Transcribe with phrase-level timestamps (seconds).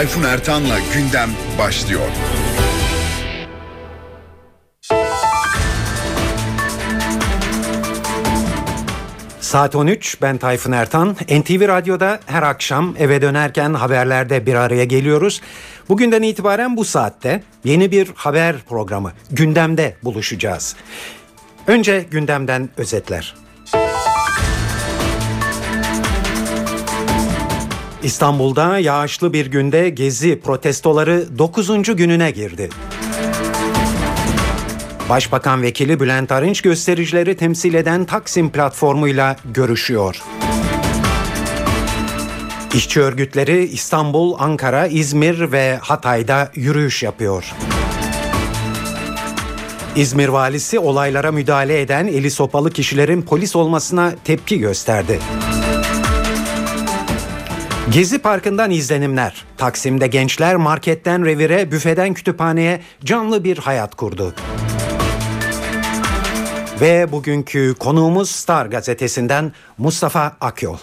[0.00, 2.08] Tayfun Ertan'la gündem başlıyor.
[9.40, 11.12] Saat 13 ben Tayfun Ertan.
[11.12, 15.40] NTV Radyo'da her akşam eve dönerken haberlerde bir araya geliyoruz.
[15.88, 20.76] Bugünden itibaren bu saatte yeni bir haber programı gündemde buluşacağız.
[21.66, 23.34] Önce gündemden özetler.
[28.02, 31.96] İstanbul'da yağışlı bir günde gezi protestoları 9.
[31.96, 32.68] gününe girdi.
[35.08, 40.22] Başbakan Vekili Bülent Arınç göstericileri temsil eden Taksim platformuyla görüşüyor.
[42.74, 47.54] İşçi örgütleri İstanbul, Ankara, İzmir ve Hatay'da yürüyüş yapıyor.
[49.96, 55.18] İzmir valisi olaylara müdahale eden eli sopalı kişilerin polis olmasına tepki gösterdi.
[57.92, 59.44] Gezi Parkı'ndan izlenimler.
[59.56, 64.34] Taksim'de gençler marketten revire, büfeden kütüphaneye canlı bir hayat kurdu.
[66.80, 70.76] Ve bugünkü konuğumuz Star gazetesinden Mustafa Akyol.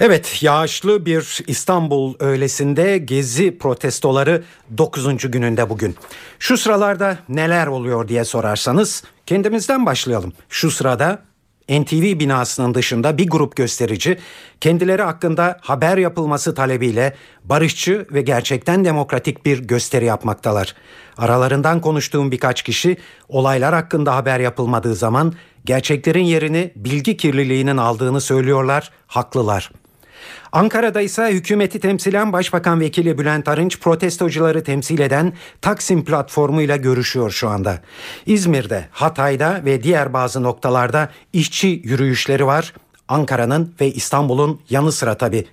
[0.00, 4.44] Evet yağışlı bir İstanbul öğlesinde gezi protestoları
[4.78, 5.30] 9.
[5.30, 5.96] gününde bugün.
[6.38, 10.32] Şu sıralarda neler oluyor diye sorarsanız kendimizden başlayalım.
[10.48, 11.22] Şu sırada
[11.68, 14.18] NTV binasının dışında bir grup gösterici
[14.60, 20.74] kendileri hakkında haber yapılması talebiyle barışçı ve gerçekten demokratik bir gösteri yapmaktalar.
[21.16, 22.96] Aralarından konuştuğum birkaç kişi
[23.28, 25.32] olaylar hakkında haber yapılmadığı zaman
[25.64, 29.70] gerçeklerin yerini bilgi kirliliğinin aldığını söylüyorlar, haklılar.
[30.52, 35.32] Ankara'da ise hükümeti temsilen Başbakan Vekili Bülent Arınç protestocuları temsil eden
[35.62, 37.78] Taksim platformuyla görüşüyor şu anda.
[38.26, 42.72] İzmir'de, Hatay'da ve diğer bazı noktalarda işçi yürüyüşleri var.
[43.08, 45.46] Ankara'nın ve İstanbul'un yanı sıra tabi.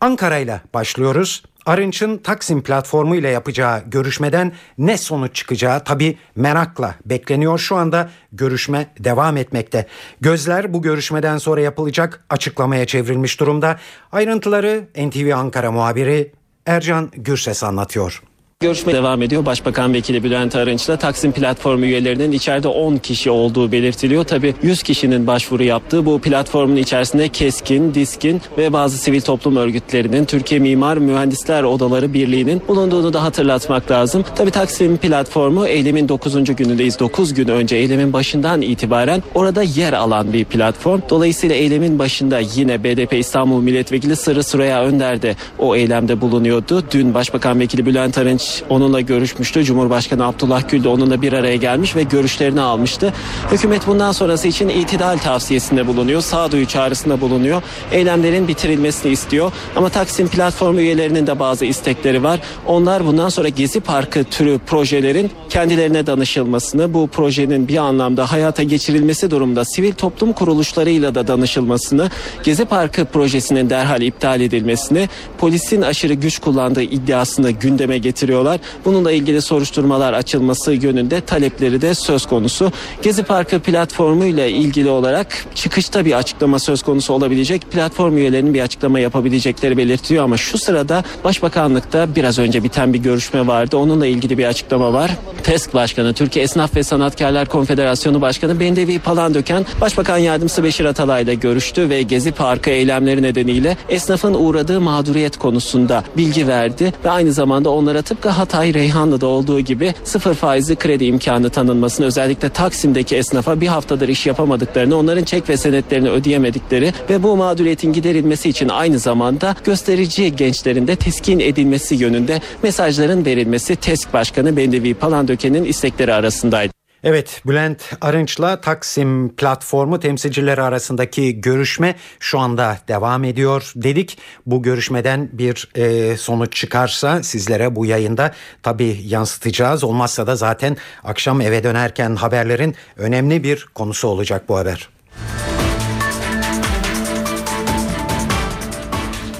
[0.00, 1.42] Ankara ile başlıyoruz.
[1.66, 7.58] Arınç'ın Taksim platformu ile yapacağı görüşmeden ne sonuç çıkacağı tabi merakla bekleniyor.
[7.58, 9.86] Şu anda görüşme devam etmekte.
[10.20, 13.78] Gözler bu görüşmeden sonra yapılacak açıklamaya çevrilmiş durumda.
[14.12, 16.32] Ayrıntıları NTV Ankara muhabiri
[16.66, 18.22] Ercan Gürses anlatıyor.
[18.64, 19.46] Görüşme devam ediyor.
[19.46, 24.24] Başbakan Vekili Bülent Arınç'la Taksim platformu üyelerinin içeride 10 kişi olduğu belirtiliyor.
[24.24, 30.24] Tabi 100 kişinin başvuru yaptığı bu platformun içerisinde KESKİN, DİSKİN ve bazı sivil toplum örgütlerinin
[30.24, 34.24] Türkiye Mimar Mühendisler Odaları Birliği'nin bulunduğunu da hatırlatmak lazım.
[34.36, 36.56] Tabi Taksim platformu eylemin 9.
[36.56, 36.98] günündeyiz.
[36.98, 41.00] 9 gün önce eylemin başından itibaren orada yer alan bir platform.
[41.10, 46.84] Dolayısıyla eylemin başında yine BDP İstanbul Milletvekili Sırrı Süreyya Önder de o eylemde bulunuyordu.
[46.90, 49.64] Dün Başbakan Vekili Bülent Arınç onunla görüşmüştü.
[49.64, 53.12] Cumhurbaşkanı Abdullah Gül de onunla bir araya gelmiş ve görüşlerini almıştı.
[53.52, 56.20] Hükümet bundan sonrası için itidal tavsiyesinde bulunuyor.
[56.20, 57.62] Sağduyu çağrısında bulunuyor.
[57.92, 59.52] Eylemlerin bitirilmesini istiyor.
[59.76, 62.40] Ama Taksim platformu üyelerinin de bazı istekleri var.
[62.66, 69.30] Onlar bundan sonra Gezi Parkı türü projelerin kendilerine danışılmasını, bu projenin bir anlamda hayata geçirilmesi
[69.30, 72.10] durumda sivil toplum kuruluşlarıyla da danışılmasını,
[72.42, 78.60] Gezi Parkı projesinin derhal iptal edilmesini, polisin aşırı güç kullandığı iddiasını gündeme getiriyor ediyorlar.
[78.84, 82.72] Bununla ilgili soruşturmalar açılması yönünde talepleri de söz konusu.
[83.02, 87.62] Gezi Parkı platformu ile ilgili olarak çıkışta bir açıklama söz konusu olabilecek.
[87.70, 93.46] Platform üyelerinin bir açıklama yapabilecekleri belirtiliyor ama şu sırada Başbakanlıkta biraz önce biten bir görüşme
[93.46, 93.76] vardı.
[93.76, 95.10] Onunla ilgili bir açıklama var.
[95.42, 101.34] TESK Başkanı, Türkiye Esnaf ve Sanatkarlar Konfederasyonu Başkanı Bendevi Palandöken Başbakan Yardımcısı Beşir Atalay ile
[101.34, 107.70] görüştü ve Gezi Parkı eylemleri nedeniyle esnafın uğradığı mağduriyet konusunda bilgi verdi ve aynı zamanda
[107.70, 113.66] onlara tıpkı Hatay Reyhanlı'da olduğu gibi sıfır faizli kredi imkanı tanınmasını özellikle Taksim'deki esnafa bir
[113.66, 119.56] haftadır iş yapamadıklarını, onların çek ve senetlerini ödeyemedikleri ve bu mağduriyetin giderilmesi için aynı zamanda
[119.64, 126.83] gösterici gençlerin de teskin edilmesi yönünde mesajların verilmesi TESK Başkanı Bendevi Palandöken'in istekleri arasındaydı.
[127.04, 134.18] Evet Bülent Arınç'la Taksim platformu temsilcileri arasındaki görüşme şu anda devam ediyor dedik.
[134.46, 139.84] Bu görüşmeden bir e, sonuç çıkarsa sizlere bu yayında tabi yansıtacağız.
[139.84, 144.88] Olmazsa da zaten akşam eve dönerken haberlerin önemli bir konusu olacak bu haber.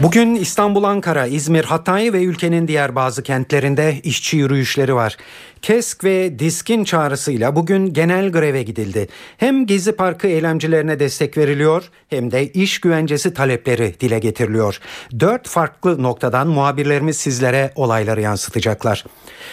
[0.02, 5.16] Bugün İstanbul, Ankara, İzmir, Hatay ve ülkenin diğer bazı kentlerinde işçi yürüyüşleri var.
[5.62, 9.08] KESK ve DİSK'in çağrısıyla bugün genel greve gidildi.
[9.36, 14.78] Hem Gezi Parkı eylemcilerine destek veriliyor hem de iş güvencesi talepleri dile getiriliyor.
[15.20, 19.04] Dört farklı noktadan muhabirlerimiz sizlere olayları yansıtacaklar.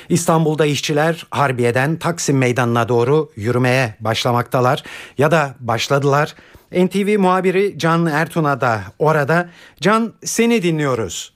[0.10, 4.84] İstanbul'da işçiler Harbiye'den Taksim Meydanı'na doğru yürümeye başlamaktalar
[5.18, 6.36] ya da başladılar.
[6.72, 9.46] NTV muhabiri Can Ertun'a da orada.
[9.82, 11.34] Can seni dinliyoruz.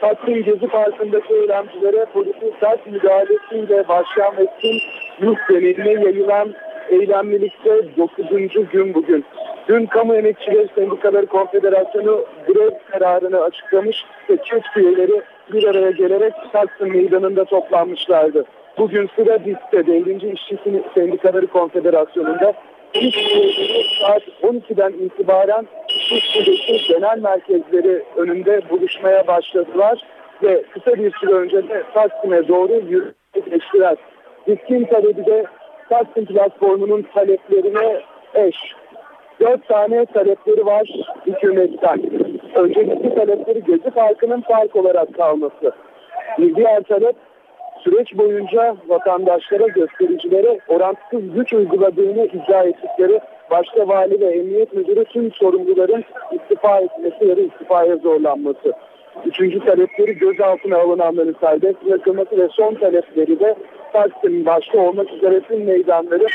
[0.00, 4.76] Taksim Gezi Parkı'ndaki eylemcilere polisin sert müdahalesiyle başlayan ve tüm
[5.20, 6.54] yurt geneline yayılan
[6.90, 8.70] eylemlilikte 9.
[8.72, 9.24] gün bugün.
[9.68, 15.22] Dün Kamu Emekçileri Sendikaları Konfederasyonu grev kararını açıklamış ve çift üyeleri
[15.52, 18.44] bir araya gelerek Taksim Meydanı'nda toplanmışlardı.
[18.78, 20.32] Bugün sıra BİS'te 50.
[20.32, 20.58] İşçi
[20.94, 22.54] Sendikaları Konfederasyonu'nda
[22.94, 25.66] saat 12'den itibaren
[26.10, 30.02] İşçi genel merkezleri önünde buluşmaya başladılar
[30.42, 33.96] ve kısa bir süre önce de Taksim'e doğru yürüyüşe geçtiler.
[34.46, 35.44] Diskin talebi de
[35.88, 38.00] Taksim platformunun taleplerine
[38.34, 38.56] eş.
[39.40, 40.88] Dört tane talepleri var
[41.26, 42.00] hükümetten.
[42.54, 45.72] Öncelikli talepleri Gezi Parkı'nın park olarak kalması.
[46.38, 47.16] Bir diğer talep
[47.84, 53.20] süreç boyunca vatandaşlara, göstericilere orantısız güç uyguladığını iddia ettikleri
[53.50, 58.72] başta vali ve emniyet müdürü tüm sorumluların istifa etmesi ya da istifaya zorlanması.
[59.26, 63.54] Üçüncü talepleri gözaltına alınanların serbest bırakılması ve son talepleri de
[63.94, 66.26] Taksim başta olmak üzere tüm meydanları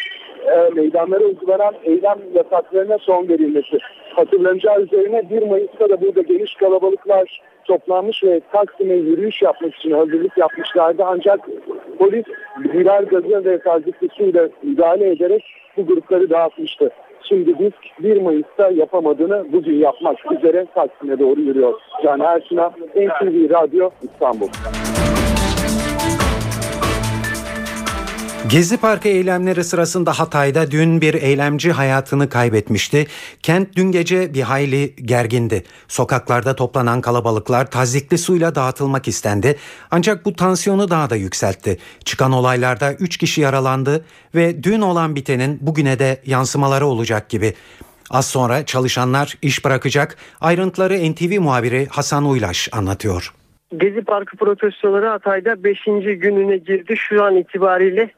[0.45, 3.77] e, meydanlara uygulanan eylem yasaklarına son verilmesi.
[4.19, 10.37] Hatırlanacağı üzerine 1 Mayıs'ta da burada geniş kalabalıklar toplanmış ve Taksim'e yürüyüş yapmak için hazırlık
[10.37, 11.03] yapmışlardı.
[11.05, 11.39] Ancak
[11.99, 12.25] polis
[12.57, 15.43] birer gazı ve tazyikli suyla müdahale ederek
[15.77, 16.89] bu grupları dağıtmıştı.
[17.29, 21.73] Şimdi biz 1 Mayıs'ta yapamadığını bugün yapmak üzere Taksim'e doğru yürüyor.
[22.03, 24.47] Can Ersun'a NTV Radyo İstanbul.
[28.51, 33.07] Gezi Parkı eylemleri sırasında Hatay'da dün bir eylemci hayatını kaybetmişti.
[33.43, 35.63] Kent dün gece bir hayli gergindi.
[35.87, 39.55] Sokaklarda toplanan kalabalıklar tazikli suyla dağıtılmak istendi.
[39.91, 41.77] Ancak bu tansiyonu daha da yükseltti.
[42.05, 44.05] Çıkan olaylarda 3 kişi yaralandı
[44.35, 47.53] ve dün olan bitenin bugüne de yansımaları olacak gibi.
[48.09, 50.17] Az sonra çalışanlar iş bırakacak.
[50.41, 53.33] Ayrıntıları NTV muhabiri Hasan Uylaş anlatıyor.
[53.77, 55.79] Gezi Parkı protestoları Hatay'da 5.
[56.19, 56.93] gününe girdi.
[56.97, 58.09] Şu an itibariyle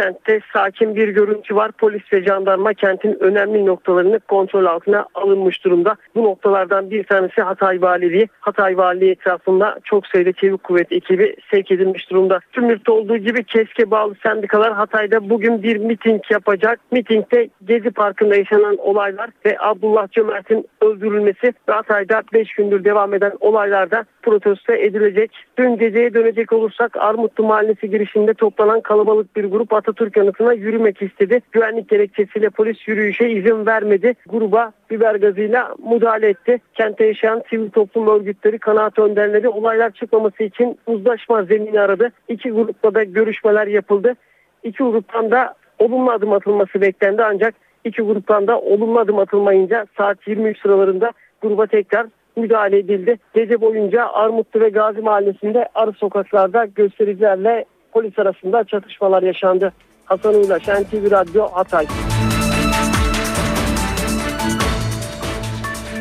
[0.00, 1.72] Kentte sakin bir görüntü var.
[1.72, 5.96] Polis ve jandarma kentin önemli noktalarını kontrol altına alınmış durumda.
[6.14, 8.28] Bu noktalardan bir tanesi Hatay Valiliği.
[8.40, 12.40] Hatay Valiliği etrafında çok sayıda çevik kuvvet ekibi sevk edilmiş durumda.
[12.52, 16.80] Tüm yurtta olduğu gibi KESK'e bağlı sendikalar Hatay'da bugün bir miting yapacak.
[16.92, 23.32] Mitingde Gezi Parkı'nda yaşanan olaylar ve Abdullah Cömert'in öldürülmesi ve Hatay'da 5 gündür devam eden
[23.40, 25.30] olaylarda protesto edilecek.
[25.58, 31.42] Dün geceye dönecek olursak Armutlu Mahallesi girişinde toplanan kalabalık bir grup Atatürk anıtına yürümek istedi.
[31.52, 34.14] Güvenlik gerekçesiyle polis yürüyüşe izin vermedi.
[34.28, 36.58] Gruba biber gazıyla müdahale etti.
[36.74, 42.12] Kente yaşayan sivil toplum örgütleri, kanaat önderleri olaylar çıkmaması için uzlaşma zemini aradı.
[42.28, 44.14] İki grupta da görüşmeler yapıldı.
[44.62, 47.54] İki gruptan da olumlu adım atılması beklendi ancak
[47.84, 51.12] iki gruptan da olumlu adım atılmayınca saat 23 sıralarında
[51.42, 53.18] gruba tekrar müdahale edildi.
[53.34, 59.72] Gece boyunca Armutlu ve Gazi Mahallesi'nde arı sokaklarda göstericilerle polis arasında çatışmalar yaşandı.
[60.04, 61.86] Hasan Uylaş, NTV Radyo Hatay.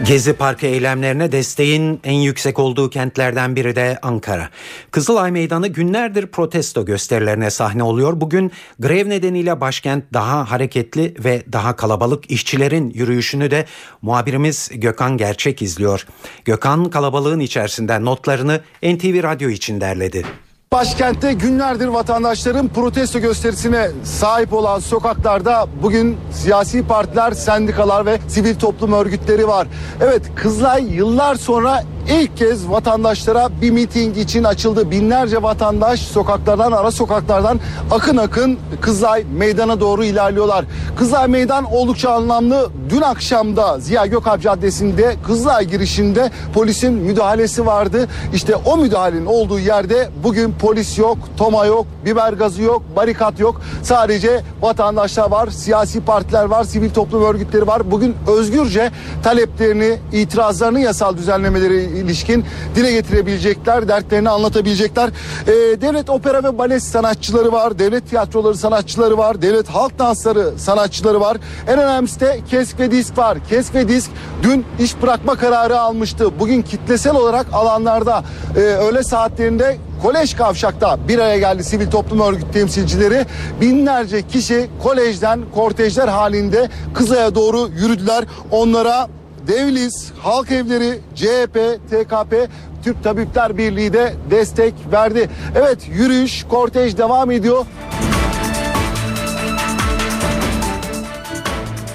[0.07, 4.49] Gezi Parkı eylemlerine desteğin en yüksek olduğu kentlerden biri de Ankara.
[4.91, 8.21] Kızılay Meydanı günlerdir protesto gösterilerine sahne oluyor.
[8.21, 13.65] Bugün grev nedeniyle başkent daha hareketli ve daha kalabalık işçilerin yürüyüşünü de
[14.01, 16.05] muhabirimiz Gökhan Gerçek izliyor.
[16.45, 20.25] Gökhan kalabalığın içerisinde notlarını NTV Radyo için derledi.
[20.73, 28.93] Başkentte günlerdir vatandaşların protesto gösterisine sahip olan sokaklarda bugün siyasi partiler, sendikalar ve sivil toplum
[28.93, 29.67] örgütleri var.
[30.01, 34.91] Evet Kızılay yıllar sonra ilk kez vatandaşlara bir miting için açıldı.
[34.91, 37.59] Binlerce vatandaş sokaklardan, ara sokaklardan
[37.91, 40.65] akın akın Kızılay meydana doğru ilerliyorlar.
[40.97, 42.69] Kızılay meydan oldukça anlamlı.
[42.89, 48.07] Dün akşamda Ziya Gökalp Caddesi'nde Kızılay girişinde polisin müdahalesi vardı.
[48.33, 53.61] İşte o müdahalenin olduğu yerde bugün polis yok, toma yok, biber gazı yok, barikat yok.
[53.83, 57.91] Sadece vatandaşlar var, siyasi partiler var, sivil toplum örgütleri var.
[57.91, 58.91] Bugün özgürce
[59.23, 65.09] taleplerini, itirazlarını, yasal düzenlemeleri ilişkin dile getirebilecekler, dertlerini anlatabilecekler.
[65.09, 65.51] Ee,
[65.81, 71.37] devlet opera ve balet sanatçıları var, devlet tiyatroları sanatçıları var, devlet halk dansları sanatçıları var.
[71.67, 73.37] En önemlisi de KESK ve DISK var.
[73.49, 74.11] KESK ve DISK
[74.43, 76.39] dün iş bırakma kararı almıştı.
[76.39, 78.23] Bugün kitlesel olarak alanlarda
[78.55, 83.25] e, öğle saatlerinde Kolej Kavşak'ta bir araya geldi sivil toplum örgüt temsilcileri.
[83.61, 88.25] Binlerce kişi kolejden kortejler halinde Kızılay'a doğru yürüdüler.
[88.51, 89.07] Onlara
[89.47, 91.57] Devlis, Halk Evleri, CHP,
[91.89, 92.49] TKP,
[92.83, 95.29] Türk Tabipler Birliği de destek verdi.
[95.55, 97.65] Evet yürüyüş, kortej devam ediyor.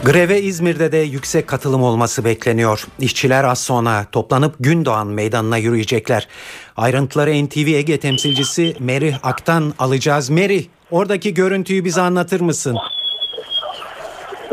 [0.04, 2.86] Greve İzmir'de de yüksek katılım olması bekleniyor.
[2.98, 6.28] İşçiler az sonra toplanıp Gündoğan meydanına yürüyecekler.
[6.76, 10.30] Ayrıntıları NTV Ege temsilcisi Merih Ak'tan alacağız.
[10.30, 12.76] Merih, oradaki görüntüyü bize anlatır mısın?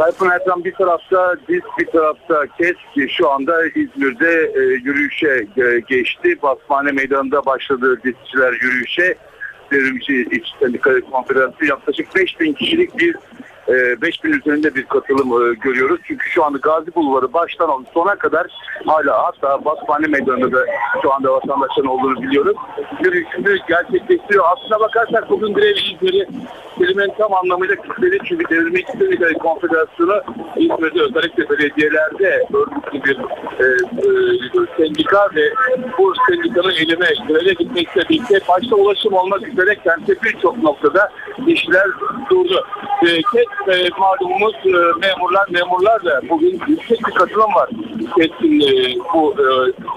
[0.01, 5.79] Tayfun Ertan bir tarafta diz bir tarafta kes ki şu anda İzmir'de e, yürüyüşe e,
[5.79, 6.35] geçti.
[6.43, 9.15] Basmane Meydanı'nda başladı dizçiler yürüyüşe.
[9.71, 13.15] Devrimci Sendika Konfederasyonu yaklaşık 5000 kişilik bir
[13.71, 15.99] e, 5000 üzerinde bir katılım e, görüyoruz.
[16.03, 18.47] Çünkü şu anda Gazi Bulvarı baştan sona kadar
[18.85, 20.65] hala hatta Basmane Meydanı'nda da
[21.01, 22.55] şu anda vatandaşların olduğunu biliyoruz.
[23.03, 24.45] Yürüyüşünü gerçekleştiriyor.
[24.51, 26.27] Aslına bakarsak bugün grev İzmir'i
[26.77, 28.17] kelimenin tam anlamıyla kitledi.
[28.25, 30.21] Çünkü Devrimci Sendika Konfederasyonu
[30.55, 33.17] İzmir'de özellikle belediyelerde örgütlü bir
[33.59, 33.65] e,
[33.97, 35.53] e, sendika ve
[35.97, 41.09] bu sendikanın elime greve gitmekle birlikte başta ulaşım olmak üzere kentte birçok noktada
[41.47, 41.87] işler
[42.29, 42.65] durdu.
[43.03, 44.69] E, KES e, malumumuz e,
[45.07, 47.69] memurlar memurlar da bugün yüksek bir katılım var.
[48.17, 49.45] KES'in e, bu e,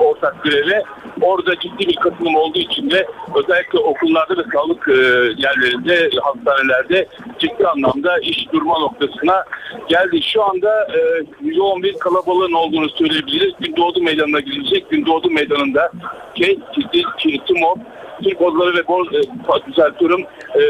[0.05, 0.83] ortak greve.
[1.21, 4.93] Orada ciddi bir katılım olduğu için de özellikle okullarda ve sağlık e,
[5.37, 9.45] yerlerinde, hastanelerde ciddi anlamda iş durma noktasına
[9.89, 10.23] geldi.
[10.23, 13.55] Şu anda e, yoğun bir kalabalığın olduğunu söyleyebiliriz.
[13.61, 14.91] Gündoğdu Meydanı'na gidilecek.
[14.91, 15.91] Gündoğdu Meydanı'nda
[16.35, 17.79] KES, TİSİ, TİMOP,
[18.25, 20.23] Türk Odaları ve Bor, e, düzeltiyorum,
[20.57, 20.63] e,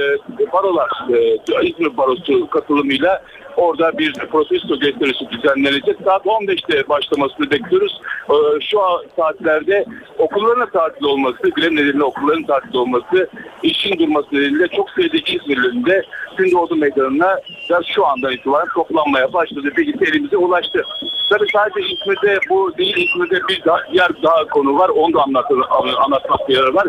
[0.52, 3.22] barolar, e, İzmir Barosu katılımıyla
[3.56, 5.96] orada bir protesto gösterisi düzenlenecek.
[6.04, 8.00] Saat 15'te başlamasını bekliyoruz.
[8.30, 8.78] E, şu
[9.16, 9.84] saatlerde
[10.18, 13.28] okulların tatil olması, grev nedeniyle okulların tatil olması,
[13.62, 16.02] işin durması nedeniyle çok sayıda İzmirlilerin de
[16.36, 19.72] Gündoğdu Meydanı'na da şu andan itibaren toplanmaya başladı.
[19.76, 20.82] Bilgisi elimize ulaştı.
[21.30, 24.88] Tabii sadece İzmir'de bu değil, İzmir'de bir daha, diğer daha konu var.
[24.88, 25.58] Onu da anlatır,
[25.96, 26.86] anlatmak yarar var.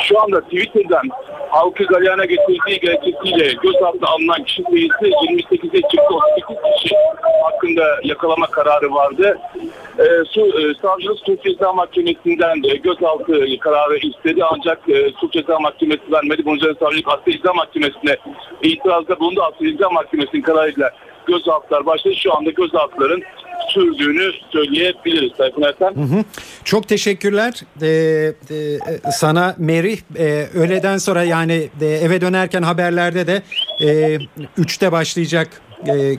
[0.00, 1.08] Şu anda Twitter'dan
[1.50, 6.07] halkı galyana getirdiği gerekçesiyle gözaltına alınan kişi sayısı 28'e çıktı.
[6.14, 6.94] 38 kişi
[7.42, 9.38] hakkında yakalama kararı vardı.
[9.98, 15.58] Ee, su, e, savcılık Suç Ceza Mahkemesi'nden de gözaltı kararı istedi ancak e, Suç Ceza
[15.58, 16.42] Mahkemesi vermedi.
[16.44, 18.16] Bunun üzerine savcılık Asya Ceza Mahkemesi'ne
[18.62, 19.42] itirazda bulundu.
[19.42, 20.90] Asya Ceza Mahkemesi'nin kararıyla
[21.26, 22.14] gözaltılar başladı.
[22.16, 23.22] Şu anda gözaltıların
[23.68, 25.94] sürdüğünü söyleyebiliriz Tayfun Ertan.
[25.94, 26.24] Hı hı.
[26.64, 28.78] Çok teşekkürler ee, e,
[29.10, 29.98] sana Merih.
[30.18, 33.42] E, öğleden sonra yani e, eve dönerken haberlerde de
[33.80, 34.18] e,
[34.58, 35.48] 3'te başlayacak
[35.86, 36.16] e,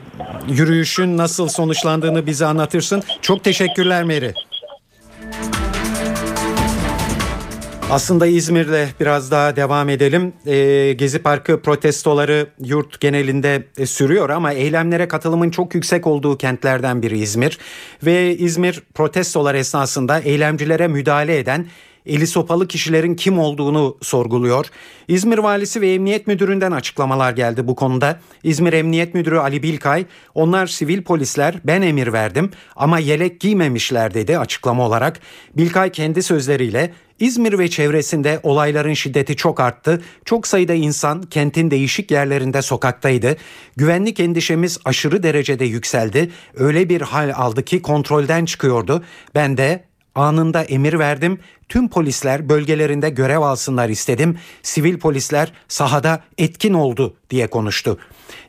[0.48, 3.02] yürüyüşün nasıl sonuçlandığını bize anlatırsın.
[3.22, 4.32] Çok teşekkürler Merih.
[7.90, 10.32] Aslında İzmir'le biraz daha devam edelim.
[10.46, 17.02] E, Gezi Parkı protestoları yurt genelinde e, sürüyor ama eylemlere katılımın çok yüksek olduğu kentlerden
[17.02, 17.58] biri İzmir.
[18.02, 21.66] Ve İzmir protestolar esnasında eylemcilere müdahale eden
[22.06, 24.66] eli sopalı kişilerin kim olduğunu sorguluyor.
[25.08, 28.20] İzmir Valisi ve Emniyet Müdürü'nden açıklamalar geldi bu konuda.
[28.44, 34.38] İzmir Emniyet Müdürü Ali Bilkay, onlar sivil polisler ben emir verdim ama yelek giymemişler dedi
[34.38, 35.20] açıklama olarak.
[35.56, 40.02] Bilkay kendi sözleriyle İzmir ve çevresinde olayların şiddeti çok arttı.
[40.24, 43.36] Çok sayıda insan kentin değişik yerlerinde sokaktaydı.
[43.76, 46.30] Güvenlik endişemiz aşırı derecede yükseldi.
[46.54, 49.04] Öyle bir hal aldı ki kontrolden çıkıyordu.
[49.34, 51.38] Ben de anında emir verdim.
[51.68, 54.38] Tüm polisler bölgelerinde görev alsınlar istedim.
[54.62, 57.98] Sivil polisler sahada etkin oldu diye konuştu.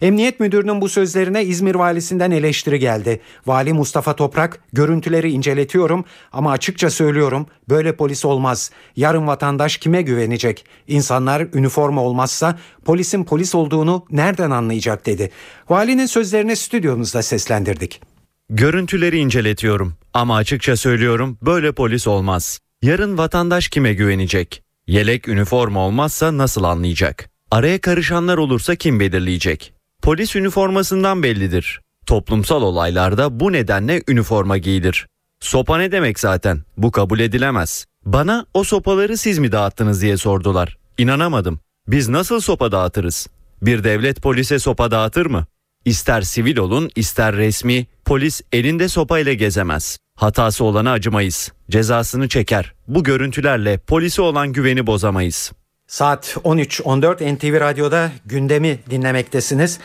[0.02, 3.22] Emniyet Müdürü'nün bu sözlerine İzmir Valisinden eleştiri geldi.
[3.48, 8.72] Vali Mustafa Toprak, görüntüleri inceletiyorum ama açıkça söylüyorum böyle polis olmaz.
[8.96, 10.66] Yarın vatandaş kime güvenecek?
[10.88, 15.32] İnsanlar üniforma olmazsa polisin polis olduğunu nereden anlayacak dedi.
[15.70, 18.11] Valinin sözlerini stüdyomuzda seslendirdik.
[18.54, 22.60] Görüntüleri inceletiyorum ama açıkça söylüyorum böyle polis olmaz.
[22.82, 24.64] Yarın vatandaş kime güvenecek?
[24.88, 27.30] Yelek üniforma olmazsa nasıl anlayacak?
[27.52, 29.74] Araya karışanlar olursa kim belirleyecek?
[30.02, 31.82] Polis üniformasından bellidir.
[32.06, 35.08] Toplumsal olaylarda bu nedenle üniforma giyilir.
[35.40, 36.62] Sopa ne demek zaten?
[36.78, 37.86] Bu kabul edilemez.
[38.06, 40.78] Bana o sopaları siz mi dağıttınız diye sordular.
[40.98, 41.60] İnanamadım.
[41.88, 43.28] Biz nasıl sopa dağıtırız?
[43.62, 45.46] Bir devlet polise sopa dağıtır mı?
[45.86, 49.98] İster sivil olun ister resmi polis elinde sopayla gezemez.
[50.16, 51.52] Hatası olana acımayız.
[51.70, 52.74] Cezasını çeker.
[52.88, 55.52] Bu görüntülerle polisi olan güveni bozamayız.
[55.88, 59.80] Saat 13.14 NTV Radyo'da gündemi dinlemektesiniz.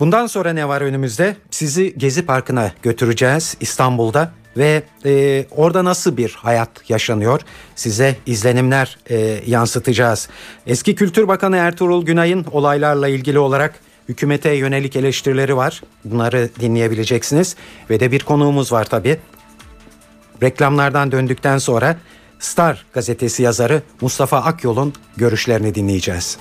[0.00, 1.36] Bundan sonra ne var önümüzde?
[1.50, 7.40] Sizi Gezi Parkı'na götüreceğiz İstanbul'da ve e, orada nasıl bir hayat yaşanıyor
[7.74, 10.28] size izlenimler e, yansıtacağız.
[10.66, 15.82] Eski Kültür Bakanı Ertuğrul Günay'ın olaylarla ilgili olarak hükümete yönelik eleştirileri var.
[16.04, 17.56] Bunları dinleyebileceksiniz
[17.90, 19.18] ve de bir konuğumuz var tabii.
[20.42, 21.96] Reklamlardan döndükten sonra
[22.38, 26.38] Star gazetesi yazarı Mustafa Akyol'un görüşlerini dinleyeceğiz.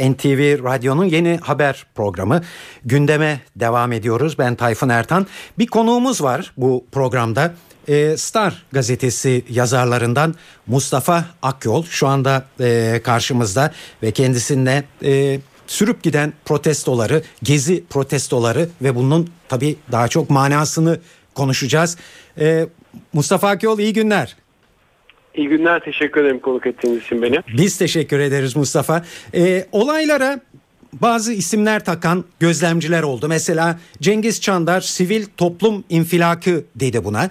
[0.00, 2.42] NTV Radyo'nun yeni haber programı
[2.84, 4.38] gündeme devam ediyoruz.
[4.38, 5.26] Ben Tayfun Ertan.
[5.58, 7.54] Bir konuğumuz var bu programda.
[7.88, 10.34] Ee, Star gazetesi yazarlarından
[10.66, 18.94] Mustafa Akyol şu anda e, karşımızda ve kendisine e, sürüp giden protestoları, gezi protestoları ve
[18.94, 21.00] bunun tabii daha çok manasını
[21.34, 21.96] konuşacağız.
[22.38, 22.66] Ee,
[23.12, 24.36] Mustafa Akyol iyi günler.
[25.34, 27.38] İyi günler, teşekkür ederim konuk ettiğiniz için beni.
[27.56, 29.04] Biz teşekkür ederiz Mustafa.
[29.34, 30.40] Ee, olaylara
[30.92, 33.28] bazı isimler takan gözlemciler oldu.
[33.28, 37.30] Mesela Cengiz Çandar sivil toplum infilakı dedi buna.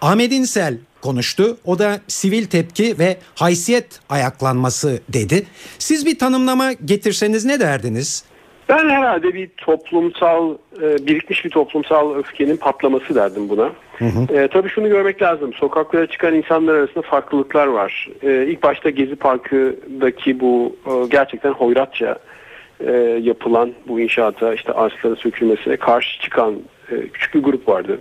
[0.00, 1.58] Ahmet İnsel konuştu.
[1.64, 5.46] O da sivil tepki ve haysiyet ayaklanması dedi.
[5.78, 8.24] Siz bir tanımlama getirseniz ne derdiniz?
[8.68, 13.72] Ben herhalde bir toplumsal, e, birikmiş bir toplumsal öfkenin patlaması derdim buna.
[13.98, 14.34] Hı hı.
[14.34, 15.52] E, tabii şunu görmek lazım.
[15.52, 18.08] Sokaklara çıkan insanlar arasında farklılıklar var.
[18.22, 22.18] E, ilk başta Gezi Parkı'daki bu e, gerçekten hoyratça
[22.80, 26.54] e, yapılan bu inşaata, işte ağaçların sökülmesine karşı çıkan
[26.90, 28.00] e, küçük bir grup vardı.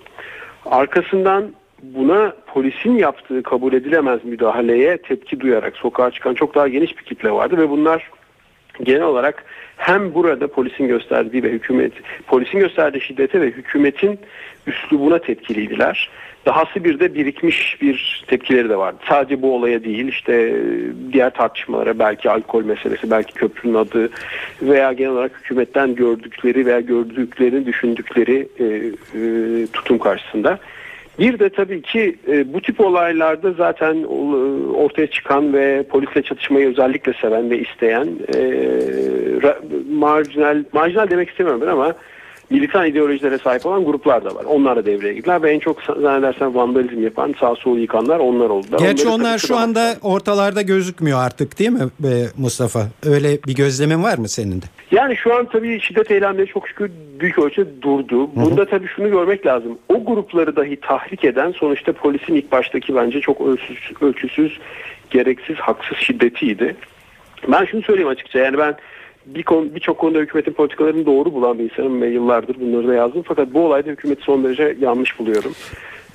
[0.65, 1.51] Arkasından
[1.83, 7.31] buna polisin yaptığı kabul edilemez müdahaleye tepki duyarak sokağa çıkan çok daha geniş bir kitle
[7.31, 8.09] vardı ve bunlar
[8.83, 9.45] genel olarak
[9.77, 11.93] hem burada polisin gösterdiği ve hükümet
[12.27, 14.19] polisin gösterdiği şiddete ve hükümetin
[14.67, 16.09] üslubuna tepkiliydiler.
[16.45, 18.97] Dahası bir de birikmiş bir tepkileri de vardı.
[19.09, 20.55] Sadece bu olaya değil işte
[21.13, 24.09] diğer tartışmalara belki alkol meselesi, belki köprünün adı
[24.61, 30.59] veya genel olarak hükümetten gördükleri veya gördüklerini düşündükleri e, e, tutum karşısında.
[31.19, 34.07] Bir de tabii ki e, bu tip olaylarda zaten e,
[34.71, 38.41] ortaya çıkan ve polisle çatışmayı özellikle seven ve isteyen e,
[39.91, 41.93] marjinal, marjinal demek istemiyorum ben ama
[42.49, 44.45] militan ideolojilere sahip olan gruplar da var.
[44.45, 48.79] Onlar da devreye girdiler ve en çok zannedersen vandalizm yapan sağ sol yıkanlar onlar oldular.
[48.79, 51.79] Gerçi Onları onlar şu anda ortalarda gözükmüyor artık değil mi
[52.37, 52.87] Mustafa?
[53.05, 54.65] Öyle bir gözlemin var mı senin de?
[54.91, 58.35] Yani şu an tabii şiddet eylemleri çok şükür büyük ölçüde durdu.
[58.35, 59.77] Bunda tabii şunu görmek lazım.
[59.89, 64.59] O grupları dahi tahrik eden sonuçta polisin ilk baştaki bence çok ölçüsüz, ölçüsüz
[65.09, 66.75] gereksiz, haksız şiddetiydi.
[67.47, 68.75] Ben şunu söyleyeyim açıkça yani ben
[69.27, 73.23] bir konu, birçok konuda hükümetin politikalarını doğru bulan bir insanım ve yıllardır bunları da yazdım.
[73.27, 75.51] Fakat bu olayda hükümeti son derece yanlış buluyorum.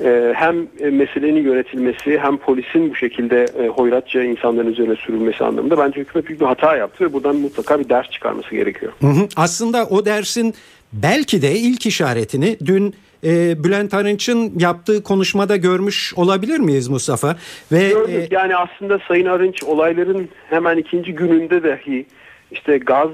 [0.04, 6.00] Ee, hem meselenin yönetilmesi hem polisin bu şekilde e, hoyratça insanların üzerine sürülmesi anlamında bence
[6.00, 8.92] hükümet büyük bir hata yaptı ve buradan mutlaka bir ders çıkarması gerekiyor.
[9.00, 9.28] Hı hı.
[9.36, 10.54] Aslında o dersin
[10.92, 12.94] belki de ilk işaretini dün
[13.24, 17.36] e, Bülent Arınç'ın yaptığı konuşmada görmüş olabilir miyiz Mustafa?
[17.72, 22.06] Ve Gördük e, yani aslında Sayın Arınç olayların hemen ikinci gününde dahi
[22.52, 23.10] işte gaz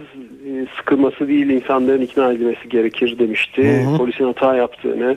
[0.46, 3.82] e, sıkılması değil insanların ikna edilmesi gerekir demişti.
[3.82, 3.96] Hı hı.
[3.96, 5.16] Polisin hata yaptığını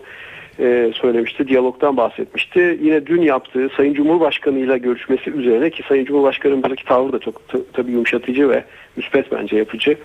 [0.60, 1.48] e, söylemişti.
[1.48, 2.80] Diyalogdan bahsetmişti.
[2.82, 7.42] Yine dün yaptığı Sayın Cumhurbaşkanı ile görüşmesi üzerine ki Sayın Cumhurbaşkanı'nın buradaki tavrı da çok
[7.74, 8.64] tabii yumuşatıcı ve
[8.96, 9.98] müspet bence yapıcı.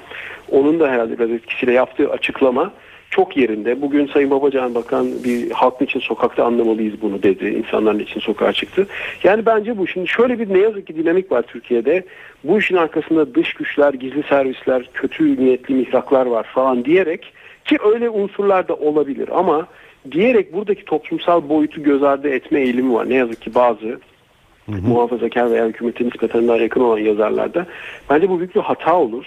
[0.50, 2.72] Onun da herhalde biraz etkisiyle yaptığı açıklama
[3.10, 3.82] çok yerinde.
[3.82, 7.44] Bugün Sayın Babacan Bakan bir halk için sokakta anlamalıyız bunu dedi.
[7.44, 8.86] İnsanların için sokağa çıktı.
[9.24, 9.86] Yani bence bu.
[9.86, 12.04] Şimdi şöyle bir ne yazık ki dinamik var Türkiye'de.
[12.44, 17.32] Bu işin arkasında dış güçler, gizli servisler, kötü niyetli mihraklar var falan diyerek
[17.64, 19.66] ki öyle unsurlar da olabilir ama
[20.12, 23.08] diyerek buradaki toplumsal boyutu göz ardı etme eğilimi var.
[23.08, 24.88] Ne yazık ki bazı hı hı.
[24.88, 27.66] muhafazakar veya hükümetin nispeten daha yakın olan yazarlarda.
[28.10, 29.26] Bence bu büyük bir hata olur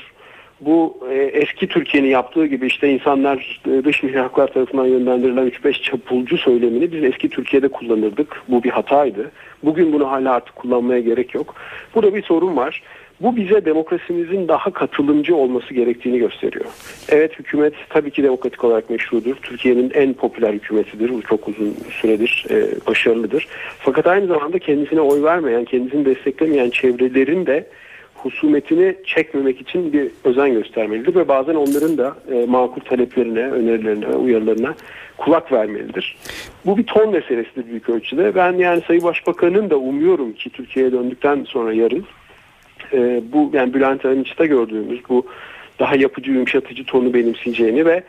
[0.62, 6.38] bu e, eski Türkiye'nin yaptığı gibi işte insanlar e, dış mihraklar tarafından yönlendirilen 3-5 çapulcu
[6.38, 8.42] söylemini biz eski Türkiye'de kullanırdık.
[8.48, 9.32] Bu bir hataydı.
[9.64, 11.56] Bugün bunu hala artık kullanmaya gerek yok.
[11.96, 12.82] Burada bir sorun var.
[13.22, 16.66] Bu bize demokrasimizin daha katılımcı olması gerektiğini gösteriyor.
[17.10, 19.36] Evet hükümet tabii ki demokratik olarak meşrudur.
[19.36, 21.10] Türkiye'nin en popüler hükümetidir.
[21.10, 23.48] Bu çok uzun süredir e, başarılıdır.
[23.80, 27.66] Fakat aynı zamanda kendisine oy vermeyen, kendisini desteklemeyen çevrelerin de
[28.24, 34.76] husumetini çekmemek için bir özen göstermelidir ve bazen onların da e, makul taleplerine, önerilerine, uyarılarına
[35.18, 36.18] kulak vermelidir.
[36.66, 38.36] Bu bir ton meselesidir büyük ölçüde.
[38.36, 42.06] Ben yani Sayın Başbakan'ın da umuyorum ki Türkiye'ye döndükten sonra yarın
[42.94, 45.26] e, bu yani Bülent Arınç'ta gördüğümüz bu
[45.80, 48.04] daha yapıcı, yumuşatıcı tonu benimseyeceğini ve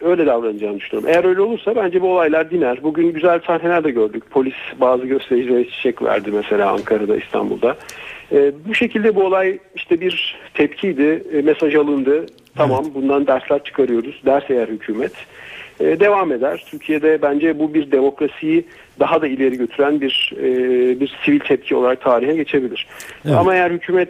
[0.00, 1.10] öyle davranacağını düşünüyorum.
[1.14, 2.82] Eğer öyle olursa bence bu olaylar diner.
[2.82, 4.22] Bugün güzel sahneler de gördük.
[4.30, 7.76] Polis bazı göstericilere çiçek verdi mesela Ankara'da, İstanbul'da.
[8.32, 12.26] E, bu şekilde bu olay işte bir tepkiydi, e, mesaj alındı.
[12.56, 14.22] Tamam bundan dersler çıkarıyoruz.
[14.26, 15.12] Ders eğer hükümet
[15.80, 16.64] e, devam eder.
[16.70, 18.64] Türkiye'de bence bu bir demokrasiyi
[19.00, 20.46] daha da ileri götüren bir e,
[21.00, 22.86] bir sivil tepki olarak tarihe geçebilir.
[23.24, 23.36] Evet.
[23.36, 24.08] Ama eğer hükümet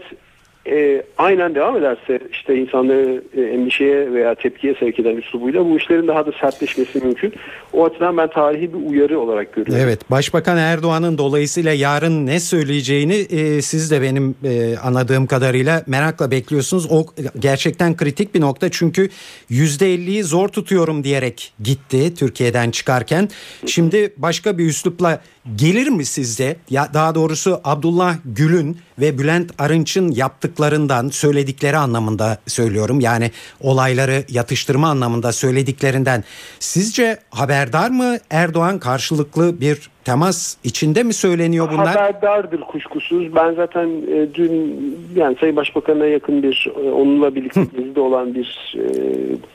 [0.71, 6.09] e, aynen devam ederse işte insanları e, endişeye veya tepkiye sevk eden üslubuyla bu işlerin
[6.09, 7.33] daha da sertleşmesi mümkün.
[7.73, 9.85] O açıdan ben tarihi bir uyarı olarak görüyorum.
[9.85, 16.31] Evet Başbakan Erdoğan'ın dolayısıyla yarın ne söyleyeceğini e, siz de benim e, anladığım kadarıyla merakla
[16.31, 16.87] bekliyorsunuz.
[16.91, 17.07] O
[17.39, 19.09] gerçekten kritik bir nokta çünkü
[19.51, 23.29] %50'yi zor tutuyorum diyerek gitti Türkiye'den çıkarken.
[23.67, 25.21] Şimdi başka bir üslupla
[25.57, 26.57] gelir mi sizde?
[26.71, 30.11] Ya daha doğrusu Abdullah Gül'ün ve Bülent Arınç'ın
[30.59, 33.01] yaptıklarından söyledikleri anlamında söylüyorum.
[33.01, 36.25] Yani olayları yatıştırma anlamında söylediklerinden
[36.59, 41.97] sizce haberdar mı Erdoğan karşılıklı bir temas içinde mi söyleniyor bunlar?
[41.97, 43.35] Haberdardır kuşkusuz.
[43.35, 48.77] Ben zaten e, dün yani Sayın Başbakan'a yakın bir e, onunla birlikte gezide olan bir
[48.79, 48.85] e,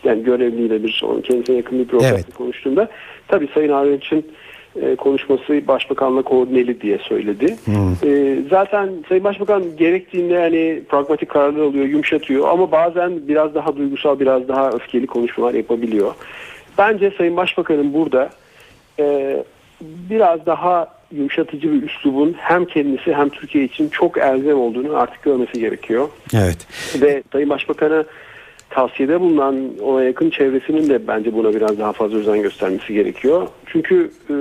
[0.04, 2.36] yani görevliyle bir kendisine yakın bir programda Evet.
[2.38, 2.90] konuştuğumda
[3.28, 4.24] tabii Sayın Arınç'ın
[4.82, 7.56] e, konuşması başbakanla koordineli diye söyledi.
[8.04, 14.20] E, zaten Sayın Başbakan gerektiğinde yani pragmatik kararlar alıyor, yumuşatıyor ama bazen biraz daha duygusal,
[14.20, 16.14] biraz daha öfkeli konuşmalar yapabiliyor.
[16.78, 18.30] Bence Sayın Başbakan'ın burada
[19.00, 19.38] e,
[19.82, 25.60] biraz daha yumuşatıcı bir üslubun hem kendisi hem Türkiye için çok elzem olduğunu artık görmesi
[25.60, 26.10] gerekiyor.
[26.36, 26.68] Evet.
[27.02, 28.04] Ve Sayın Başbakan'a
[28.74, 33.48] tavsiyede bulunan ona yakın çevresinin de bence buna biraz daha fazla özen göstermesi gerekiyor.
[33.66, 34.34] Çünkü e,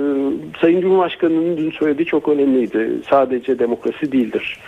[0.61, 2.89] Sayın Cumhurbaşkanı'nın dün söylediği çok önemliydi.
[3.09, 4.59] Sadece demokrasi değildir.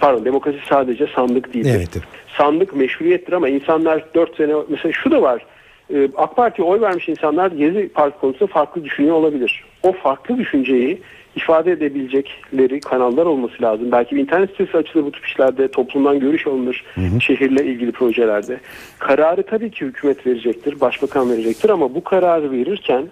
[0.00, 1.74] Pardon demokrasi sadece sandık değildir.
[1.76, 1.98] Evet.
[2.38, 5.46] Sandık meşruiyettir ama insanlar 4 sene mesela şu da var.
[5.94, 9.64] E, AK Parti'ye oy vermiş insanlar Gezi Parti konusunda farklı düşünüyor olabilir.
[9.82, 11.00] O farklı düşünceyi
[11.36, 13.92] ifade edebilecekleri kanallar olması lazım.
[13.92, 16.84] Belki bir internet sitesi açılır bu tip işlerde, toplumdan görüş alınır
[17.20, 18.60] şehirle ilgili projelerde.
[18.98, 23.08] Kararı tabii ki hükümet verecektir, başbakan verecektir ama bu kararı verirken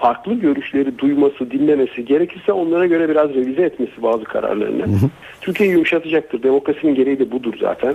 [0.00, 4.86] farklı görüşleri duyması, dinlemesi, gerekirse onlara göre biraz revize etmesi bazı kararlarını.
[5.40, 6.42] Türkiye'yi yumuşatacaktır.
[6.42, 7.94] Demokrasinin gereği de budur zaten.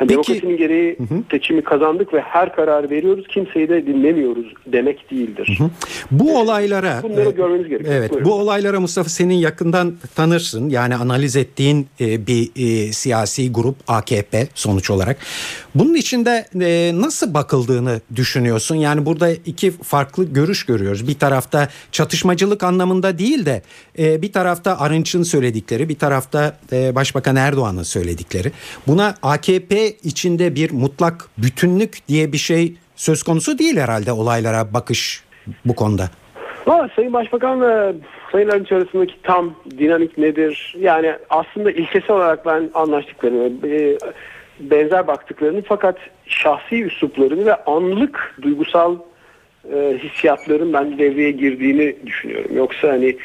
[0.00, 0.96] Yani demokrasinin gereği
[1.30, 5.58] seçimi kazandık ve her kararı veriyoruz, kimseyi de dinlemiyoruz demek değildir.
[6.10, 7.94] Bu olaylara Bunları e, görmeniz gerekiyor.
[7.94, 8.30] Evet, Buyurun.
[8.30, 10.68] bu olaylara Mustafa senin yakından tanırsın.
[10.68, 15.16] Yani analiz ettiğin e, bir e, siyasi grup AKP sonuç olarak.
[15.74, 18.76] Bunun içinde e, nasıl bakıldığını düşünüyorsun?
[18.76, 21.08] Yani burada iki farklı görüş görüyoruz.
[21.08, 23.62] Bir tarafta çatışmacılık anlamında değil de
[23.98, 28.52] e, bir tarafta Arınç'ın söyledikleri, bir tarafta e, Başbakan Erdoğan'ın söyledikleri.
[28.86, 35.24] Buna AKP içinde bir mutlak bütünlük diye bir şey söz konusu değil herhalde olaylara bakış
[35.64, 36.10] bu konuda.
[36.66, 37.92] Valla Sayın Başbakan'la
[38.32, 40.76] Sayın Arınç arasındaki tam dinamik nedir?
[40.78, 43.98] Yani aslında ilkesel olarak ben anlaştıklarını, e,
[44.60, 48.96] benzer baktıklarını fakat şahsi üsluplarını ve anlık duygusal
[49.64, 52.56] e, hissiyatların ben devreye girdiğini düşünüyorum.
[52.56, 53.16] Yoksa hani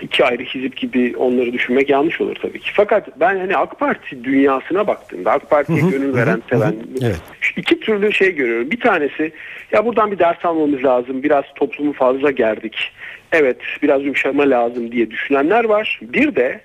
[0.00, 2.70] iki ayrı hizip gibi onları düşünmek yanlış olur tabii ki.
[2.74, 7.20] Fakat ben hani AK Parti dünyasına baktığımda AK Parti'ye gönül veren, seven Evet.
[7.56, 8.70] iki türlü şey görüyorum.
[8.70, 9.32] Bir tanesi
[9.72, 11.22] ya buradan bir ders almamız lazım.
[11.22, 12.92] Biraz toplumu fazla gerdik.
[13.32, 16.00] Evet biraz yumuşama lazım diye düşünenler var.
[16.02, 16.60] Bir de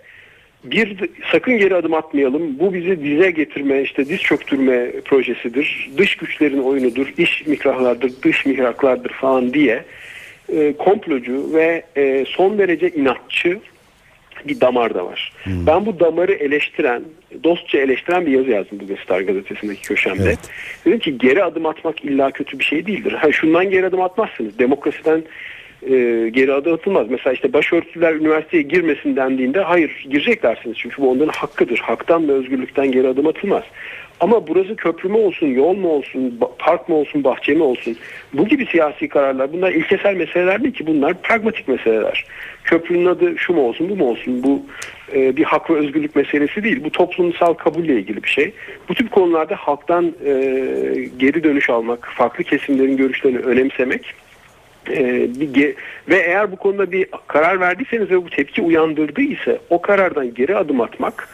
[0.64, 2.60] bir sakın geri adım atmayalım.
[2.60, 5.90] Bu bizi dize getirme, işte diz çöktürme projesidir.
[5.98, 7.14] Dış güçlerin oyunudur.
[7.18, 9.84] iş mikrahlardır, dış mihraklardır falan diye
[10.54, 13.60] e, komplocu ve e, son derece inatçı
[14.48, 15.34] bir damar da var.
[15.46, 17.04] Ben bu damarı eleştiren,
[17.44, 20.24] dostça eleştiren bir yazı yazdım bugün Star gazetesindeki köşemde.
[20.24, 20.40] Evet.
[20.86, 23.12] Dedim ki geri adım atmak illa kötü bir şey değildir.
[23.12, 24.60] Ha, şundan geri adım atmazsınız.
[24.60, 25.24] Demokrasiden
[25.84, 27.08] e, geri adım atılmaz.
[27.10, 30.78] Mesela işte başörtüler üniversiteye girmesin dendiğinde hayır gireceklersiniz.
[30.78, 31.80] Çünkü bu onların hakkıdır.
[31.80, 33.64] Haktan ve özgürlükten geri adım atılmaz.
[34.20, 37.98] Ama burası köprü mü olsun, yol mu olsun, park mı olsun, bahçe mi olsun?
[38.34, 42.26] Bu gibi siyasi kararlar bunlar ilkesel meseleler değil ki bunlar pragmatik meseleler.
[42.64, 44.44] Köprünün adı şu mu olsun, bu mu olsun?
[44.44, 44.62] Bu
[45.16, 46.84] e, bir hak ve özgürlük meselesi değil.
[46.84, 48.54] Bu toplumsal kabulle ilgili bir şey.
[48.90, 50.32] Bu tip konularda halktan e,
[51.18, 54.14] geri dönüş almak, farklı kesimlerin görüşlerini önemsemek
[54.90, 55.74] ge-
[56.10, 60.82] ve eğer bu konuda bir karar verdiyseniz ve bu tepki uyandırdıysa o karardan geri adım
[60.82, 61.30] atmak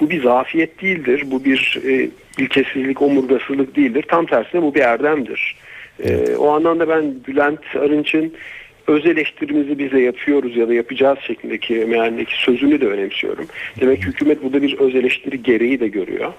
[0.00, 1.24] Bu bir zafiyet değildir.
[1.26, 4.04] Bu bir e, ilkesizlik, omurgasızlık değildir.
[4.08, 5.56] Tam tersine bu bir erdemdir.
[6.04, 8.32] E, o anlamda ben Bülent Arınç'ın
[8.86, 13.46] öz eleştirimizi biz yapıyoruz ya da yapacağız şeklindeki mealindeki sözünü de önemsiyorum.
[13.80, 16.32] Demek ki hükümet burada bir öz eleştiri gereği de görüyor.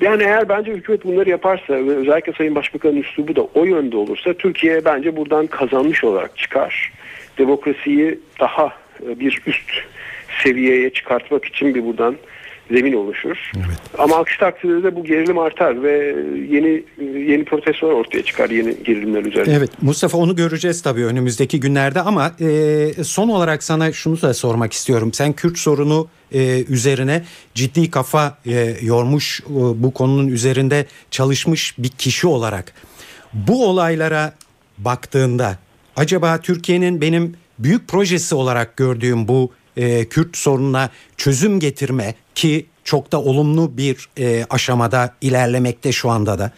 [0.00, 4.34] Yani eğer bence hükümet bunları yaparsa ve özellikle Sayın Başbakan'ın üslubu da o yönde olursa
[4.34, 6.92] Türkiye bence buradan kazanmış olarak çıkar.
[7.38, 8.72] Demokrasiyi daha
[9.06, 9.70] e, bir üst
[10.42, 12.16] seviyeye çıkartmak için bir buradan
[12.70, 13.50] zemin oluşur.
[13.98, 16.16] Ama aksi takdirde de bu gerilim artar ve
[16.50, 16.84] yeni
[17.30, 19.54] yeni protestolar ortaya çıkar yeni gerilimler üzerine.
[19.54, 24.72] Evet Mustafa onu göreceğiz tabii önümüzdeki günlerde ama e, son olarak sana şunu da sormak
[24.72, 25.12] istiyorum.
[25.12, 27.22] Sen Kürt sorunu e, üzerine
[27.54, 29.44] ciddi kafa e, yormuş e,
[29.82, 32.74] bu konunun üzerinde çalışmış bir kişi olarak
[33.32, 34.32] bu olaylara
[34.78, 35.58] baktığında
[35.96, 43.12] acaba Türkiye'nin benim büyük projesi olarak gördüğüm bu e, Kürt sorununa çözüm getirme ki çok
[43.12, 46.50] da olumlu bir e, aşamada ilerlemekte şu anda da.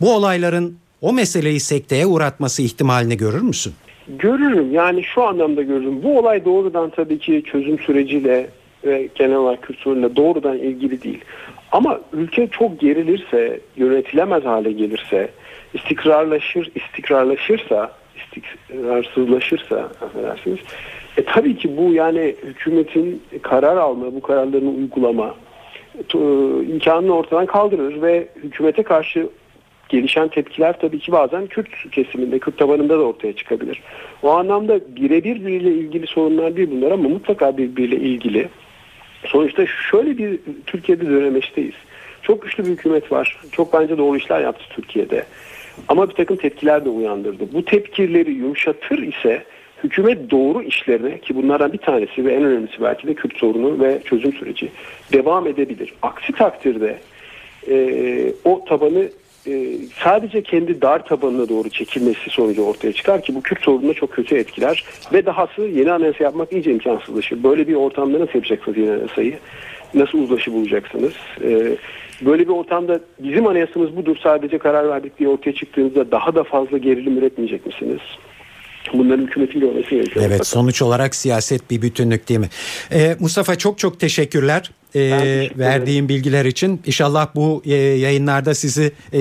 [0.00, 3.74] Bu olayların o meseleyi sekteye uğratması ihtimalini görür müsün?
[4.08, 6.02] Görürüm yani şu anlamda görürüm.
[6.02, 8.50] Bu olay doğrudan tabii ki çözüm süreciyle
[8.84, 11.20] ve genel olarak sorunuyla doğrudan ilgili değil.
[11.72, 15.30] Ama ülke çok gerilirse, yönetilemez hale gelirse,
[15.74, 20.58] istikrarlaşır, istikrarlaşırsa, istikrarsızlaşırsa affedersiniz.
[21.16, 25.34] E tabii ki bu yani hükümetin karar alma, bu kararlarını uygulama
[26.14, 26.18] e,
[26.72, 29.28] imkanını ortadan kaldırır ve hükümete karşı
[29.88, 33.82] gelişen tepkiler tabii ki bazen Kürt kesiminde, Kürt tabanında da ortaya çıkabilir.
[34.22, 38.48] O anlamda birebir biriyle ilgili sorunlar değil bunlar ama mutlaka birbiriyle ilgili.
[39.24, 41.74] Sonuçta şöyle bir Türkiye'de dönemeçteyiz.
[42.22, 43.40] Çok güçlü bir hükümet var.
[43.52, 45.24] Çok bence doğru işler yaptı Türkiye'de.
[45.88, 47.52] Ama bir takım tepkiler de uyandırdı.
[47.52, 49.44] Bu tepkileri yumuşatır ise
[49.84, 54.00] hükümet doğru işlerine ki bunlardan bir tanesi ve en önemlisi belki de Kürt sorunu ve
[54.04, 54.70] çözüm süreci
[55.12, 55.94] devam edebilir.
[56.02, 56.98] Aksi takdirde
[57.68, 59.08] e, o tabanı
[59.46, 64.12] e, sadece kendi dar tabanına doğru çekilmesi sonucu ortaya çıkar ki bu Kürt sorununa çok
[64.12, 67.42] kötü etkiler ve dahası yeni anayasa yapmak iyice imkansızlaşır.
[67.42, 69.38] Böyle bir ortamda nasıl yapacaksınız yeni anayasayı?
[69.94, 71.14] Nasıl uzlaşı bulacaksınız?
[71.44, 71.76] E,
[72.22, 76.78] böyle bir ortamda bizim anayasamız budur sadece karar verdik diye ortaya çıktığınızda daha da fazla
[76.78, 78.00] gerilim üretmeyecek misiniz?
[78.92, 80.26] Bunların hükümetin görmesi gerekiyor.
[80.28, 82.48] Evet sonuç olarak siyaset bir bütünlük değil mi?
[82.92, 86.80] Ee, Mustafa çok çok teşekkürler teşekkür verdiğin bilgiler için.
[86.86, 89.20] İnşallah bu e, yayınlarda sizi e,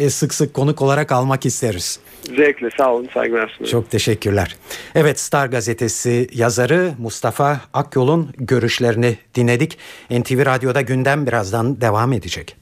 [0.00, 2.00] e, sık sık konuk olarak almak isteriz.
[2.36, 3.70] Zevkle sağ olun saygılar sunuyorum.
[3.70, 4.56] Çok teşekkürler.
[4.94, 9.78] Evet Star gazetesi yazarı Mustafa Akyol'un görüşlerini dinledik.
[10.10, 12.56] NTV Radyo'da gündem birazdan devam edecek.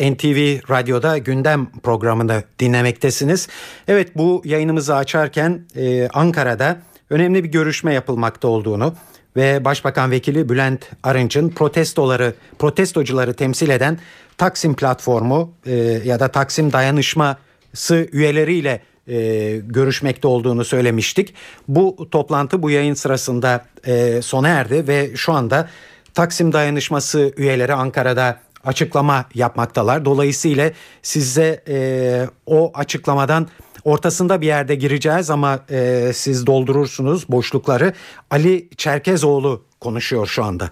[0.00, 3.48] NTV Radyo'da gündem programını dinlemektesiniz.
[3.88, 6.76] Evet bu yayınımızı açarken e, Ankara'da
[7.10, 8.94] önemli bir görüşme yapılmakta olduğunu
[9.36, 13.98] ve Başbakan Vekili Bülent Arınç'ın protestoları, protestocuları temsil eden
[14.38, 21.34] Taksim platformu e, ya da Taksim dayanışması üyeleriyle e, görüşmekte olduğunu söylemiştik.
[21.68, 25.68] Bu toplantı bu yayın sırasında e, sona erdi ve şu anda
[26.14, 30.04] Taksim dayanışması üyeleri Ankara'da açıklama yapmaktalar.
[30.04, 30.70] Dolayısıyla
[31.02, 33.48] size e, o açıklamadan
[33.84, 37.92] ortasında bir yerde gireceğiz ama e, siz doldurursunuz boşlukları.
[38.30, 40.70] Ali Çerkezoğlu konuşuyor şu anda.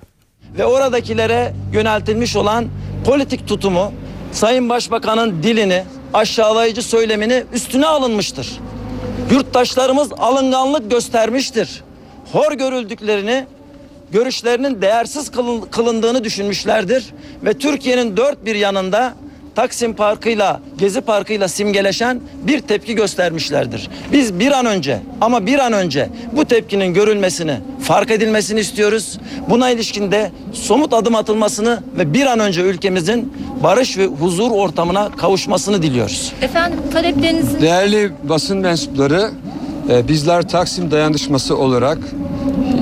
[0.59, 2.67] Ve oradakilere yöneltilmiş olan
[3.05, 3.93] politik tutumu
[4.33, 8.61] Sayın Başbakan'ın dilini aşağılayıcı söylemini üstüne alınmıştır.
[9.31, 11.85] Yurttaşlarımız alınganlık göstermiştir.
[12.33, 13.47] Hor görüldüklerini
[14.13, 15.31] görüşlerinin değersiz
[15.71, 17.05] kılındığını düşünmüşlerdir
[17.45, 19.15] ve Türkiye'nin dört bir yanında
[19.57, 23.91] Taksim Parkı'yla Gezi Parkı'yla simgeleşen bir tepki göstermişlerdir.
[24.13, 29.19] Biz bir an önce ama bir an önce bu tepkinin görülmesini, fark edilmesini istiyoruz.
[29.51, 35.11] Buna ilişkin de somut adım atılmasını ve bir an önce ülkemizin barış ve huzur ortamına
[35.17, 36.33] kavuşmasını diliyoruz.
[36.43, 37.61] Efendim taleplerinizin...
[37.61, 39.31] Değerli basın mensupları,
[39.91, 41.99] e, bizler Taksim Dayanışması olarak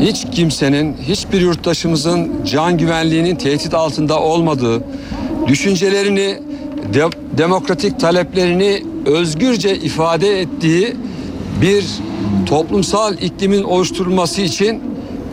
[0.01, 4.85] hiç kimsenin, hiçbir yurttaşımızın can güvenliğinin tehdit altında olmadığı,
[5.47, 6.39] düşüncelerini,
[6.95, 7.05] de,
[7.39, 10.97] demokratik taleplerini özgürce ifade ettiği
[11.63, 11.85] bir
[12.47, 14.83] toplumsal iklimin oluşturulması için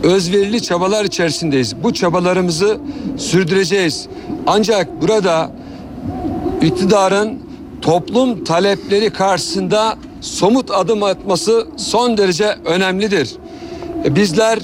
[0.02, 1.82] özverili çabalar içerisindeyiz.
[1.82, 2.78] Bu çabalarımızı
[3.16, 4.06] sürdüreceğiz.
[4.46, 5.50] Ancak burada
[6.62, 7.38] iktidarın
[7.82, 13.30] toplum talepleri karşısında somut adım atması son derece önemlidir.
[14.04, 14.58] E, bizler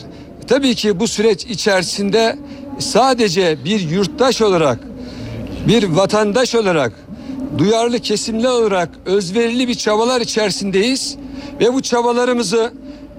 [0.48, 2.38] tabii ki bu süreç içerisinde
[2.78, 4.78] sadece bir yurttaş olarak,
[5.68, 6.92] bir vatandaş olarak,
[7.58, 11.16] duyarlı kesimli olarak özverili bir çabalar içerisindeyiz
[11.60, 12.72] ve bu çabalarımızı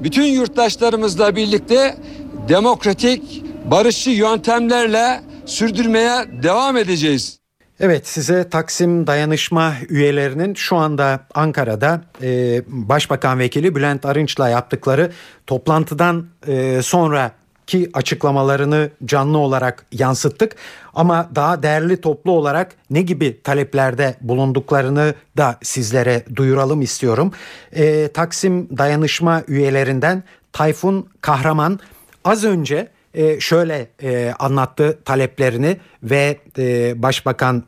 [0.03, 1.97] bütün yurttaşlarımızla birlikte
[2.49, 7.38] demokratik, barışçı yöntemlerle sürdürmeye devam edeceğiz.
[7.81, 15.11] Evet size Taksim Dayanışma üyelerinin şu anda Ankara'da e, Başbakan Vekili Bülent Arınç'la yaptıkları
[15.47, 20.55] toplantıdan e, sonraki açıklamalarını canlı olarak yansıttık.
[20.93, 27.31] Ama daha değerli toplu olarak ne gibi taleplerde bulunduklarını da sizlere duyuralım istiyorum.
[27.71, 31.79] E, Taksim Dayanışma üyelerinden Tayfun Kahraman
[32.25, 37.63] az önce e, şöyle e, anlattı taleplerini ve e, Başbakan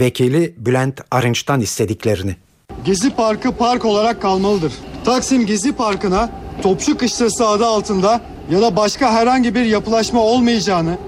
[0.00, 2.36] Vekili Bülent Arınç'tan istediklerini.
[2.84, 4.72] Gezi Parkı park olarak kalmalıdır.
[5.04, 6.30] Taksim Gezi Parkı'na
[6.62, 10.98] Topçu Kışlası adı altında ya da başka herhangi bir yapılaşma olmayacağını,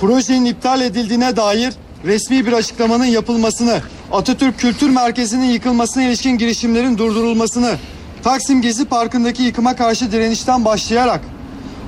[0.00, 3.80] projenin iptal edildiğine dair resmi bir açıklamanın yapılmasını,
[4.12, 7.76] Atatürk Kültür Merkezi'nin yıkılmasına ilişkin girişimlerin durdurulmasını,
[8.22, 11.20] Taksim Gezi Parkı'ndaki yıkıma karşı direnişten başlayarak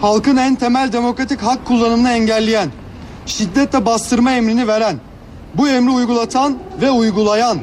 [0.01, 2.71] halkın en temel demokratik hak kullanımını engelleyen,
[3.27, 4.97] şiddetle bastırma emrini veren,
[5.55, 7.59] bu emri uygulatan ve uygulayan,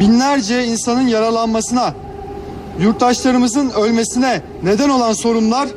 [0.00, 1.94] binlerce insanın yaralanmasına,
[2.80, 5.68] yurttaşlarımızın ölmesine neden olan sorunlar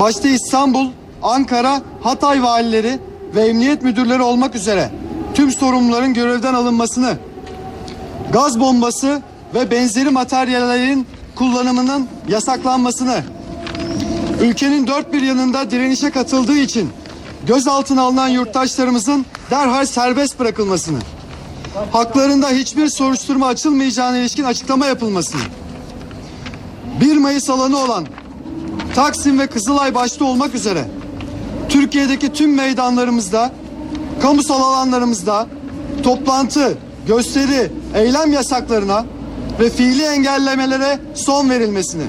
[0.00, 0.86] başta İstanbul,
[1.22, 2.98] Ankara, Hatay valileri
[3.34, 4.90] ve emniyet müdürleri olmak üzere
[5.34, 7.16] tüm sorumluların görevden alınmasını,
[8.32, 9.22] gaz bombası
[9.54, 13.22] ve benzeri materyallerin kullanımının yasaklanmasını,
[14.40, 16.90] ülkenin dört bir yanında direnişe katıldığı için
[17.46, 20.98] gözaltına alınan yurttaşlarımızın derhal serbest bırakılmasını,
[21.92, 25.40] haklarında hiçbir soruşturma açılmayacağına ilişkin açıklama yapılmasını,
[27.00, 28.06] 1 Mayıs alanı olan
[28.94, 30.84] Taksim ve Kızılay başta olmak üzere
[31.68, 33.52] Türkiye'deki tüm meydanlarımızda,
[34.22, 35.46] kamusal alanlarımızda
[36.02, 39.04] toplantı, gösteri, eylem yasaklarına
[39.60, 42.04] ve fiili engellemelere son verilmesini,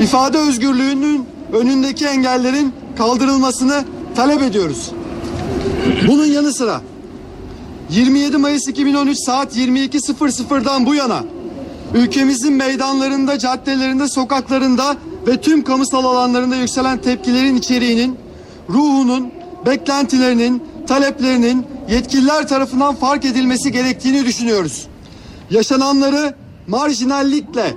[0.00, 3.84] ifade özgürlüğünün önündeki engellerin kaldırılmasını
[4.16, 4.90] talep ediyoruz.
[6.08, 6.80] Bunun yanı sıra
[7.90, 11.24] 27 Mayıs 2013 saat 22.00'dan bu yana
[11.94, 18.16] ülkemizin meydanlarında, caddelerinde, sokaklarında ve tüm kamusal alanlarında yükselen tepkilerin içeriğinin,
[18.68, 19.32] ruhunun,
[19.66, 24.86] beklentilerinin, taleplerinin yetkililer tarafından fark edilmesi gerektiğini düşünüyoruz.
[25.50, 26.34] Yaşananları
[26.66, 27.74] marjinallikle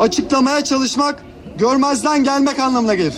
[0.00, 1.25] açıklamaya çalışmak
[1.58, 3.14] görmezden gelmek anlamına gelir.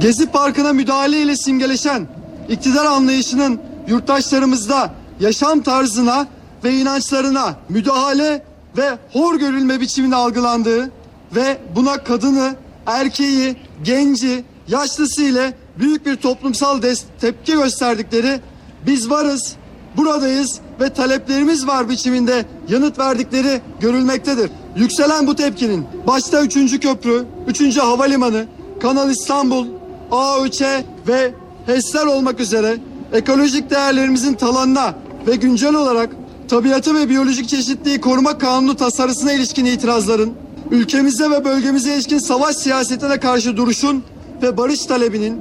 [0.00, 2.06] Gezi Parkı'na müdahale ile simgeleşen
[2.48, 6.26] iktidar anlayışının yurttaşlarımızda yaşam tarzına
[6.64, 8.44] ve inançlarına müdahale
[8.76, 10.90] ve hor görülme biçiminde algılandığı
[11.34, 16.82] ve buna kadını, erkeği, genci, yaşlısı ile büyük bir toplumsal
[17.20, 18.40] tepki gösterdikleri
[18.86, 19.56] biz varız,
[19.96, 24.50] buradayız ve taleplerimiz var biçiminde yanıt verdikleri görülmektedir.
[24.76, 26.80] Yükselen bu tepkinin başta 3.
[26.80, 27.78] köprü, 3.
[27.78, 28.46] havalimanı,
[28.82, 29.66] Kanal İstanbul,
[30.10, 31.34] A3 ve
[31.66, 32.76] HES'ler olmak üzere
[33.12, 34.94] ekolojik değerlerimizin talanına
[35.26, 36.10] ve güncel olarak
[36.48, 40.32] tabiatı ve biyolojik çeşitliliği koruma kanunu tasarısına ilişkin itirazların,
[40.70, 44.04] ülkemize ve bölgemize ilişkin savaş siyasetine karşı duruşun
[44.42, 45.40] ve barış talebinin,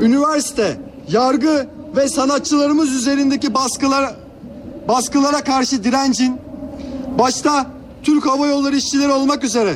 [0.00, 0.76] üniversite,
[1.08, 4.14] yargı ve sanatçılarımız üzerindeki baskılar,
[4.88, 6.40] baskılara karşı direncin,
[7.18, 7.66] başta
[8.02, 9.74] Türk Hava Yolları işçileri olmak üzere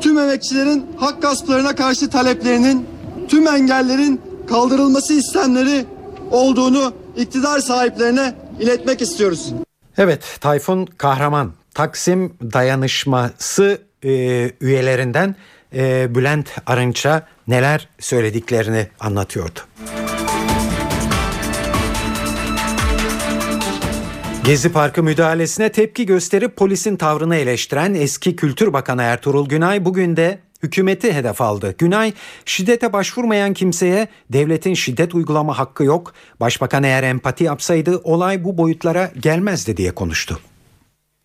[0.00, 2.86] tüm emekçilerin hak gasplarına karşı taleplerinin,
[3.28, 5.86] tüm engellerin kaldırılması istemleri
[6.30, 9.52] olduğunu iktidar sahiplerine iletmek istiyoruz.
[9.98, 14.10] Evet Tayfun Kahraman Taksim Dayanışması e,
[14.60, 15.36] üyelerinden
[15.74, 19.60] e, Bülent Arınç'a neler söylediklerini anlatıyordu.
[24.44, 30.38] Gezi Parkı müdahalesine tepki gösterip polisin tavrını eleştiren eski Kültür Bakanı Ertuğrul Günay bugün de
[30.62, 31.74] hükümeti hedef aldı.
[31.78, 32.12] Günay
[32.44, 36.14] şiddete başvurmayan kimseye devletin şiddet uygulama hakkı yok.
[36.40, 40.40] Başbakan eğer empati yapsaydı olay bu boyutlara gelmezdi diye konuştu.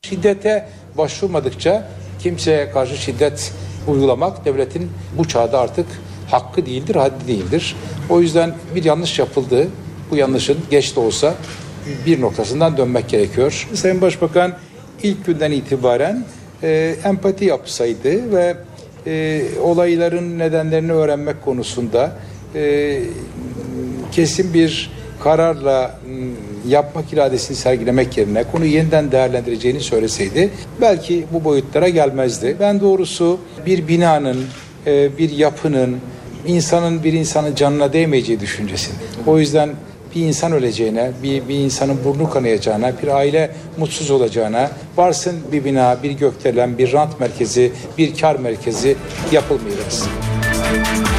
[0.02, 3.54] Şiddete başvurmadıkça kimseye karşı şiddet
[3.88, 5.86] uygulamak devletin bu çağda artık
[6.32, 7.76] hakkı değildir, haddi değildir.
[8.10, 9.68] O yüzden bir yanlış yapıldı.
[10.12, 11.36] Bu yanlışın geç de olsa
[12.06, 13.68] bir noktasından dönmek gerekiyor.
[13.74, 14.54] Sayın Başbakan
[15.04, 16.24] ilk günden itibaren
[16.64, 18.58] e, empati yapsaydı ve
[19.08, 22.12] e, olayların nedenlerini öğrenmek konusunda
[22.56, 23.00] e,
[24.12, 24.92] kesin bir
[25.24, 26.00] kararla
[26.68, 30.50] yapmak iradesini sergilemek yerine konu yeniden değerlendireceğini söyleseydi
[30.82, 32.58] belki bu boyutlara gelmezdi.
[32.60, 34.38] Ben doğrusu bir binanın,
[34.88, 35.98] e, bir yapının,
[36.48, 38.96] insanın bir insanın canına değmeyeceği düşüncesini.
[39.28, 39.70] O yüzden
[40.16, 46.04] bir insan öleceğine, bir, bir insanın burnu kanayacağına, bir aile mutsuz olacağına, varsın bir bina,
[46.04, 48.96] bir gökdelen, bir rant merkezi, bir kar merkezi
[49.32, 51.17] yapılmayacak.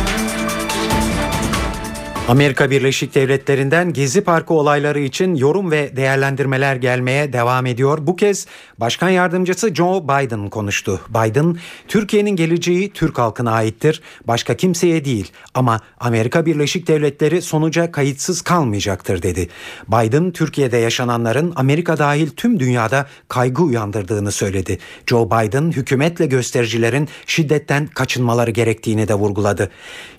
[2.29, 7.99] Amerika Birleşik Devletleri'nden Gezi Parkı olayları için yorum ve değerlendirmeler gelmeye devam ediyor.
[8.03, 8.47] Bu kez
[8.79, 11.01] Başkan Yardımcısı Joe Biden konuştu.
[11.09, 11.57] Biden,
[11.89, 19.23] Türkiye'nin geleceği Türk halkına aittir, başka kimseye değil ama Amerika Birleşik Devletleri sonuca kayıtsız kalmayacaktır
[19.23, 19.49] dedi.
[19.89, 24.79] Biden, Türkiye'de yaşananların Amerika dahil tüm dünyada kaygı uyandırdığını söyledi.
[25.07, 29.71] Joe Biden, hükümetle göstericilerin şiddetten kaçınmaları gerektiğini de vurguladı.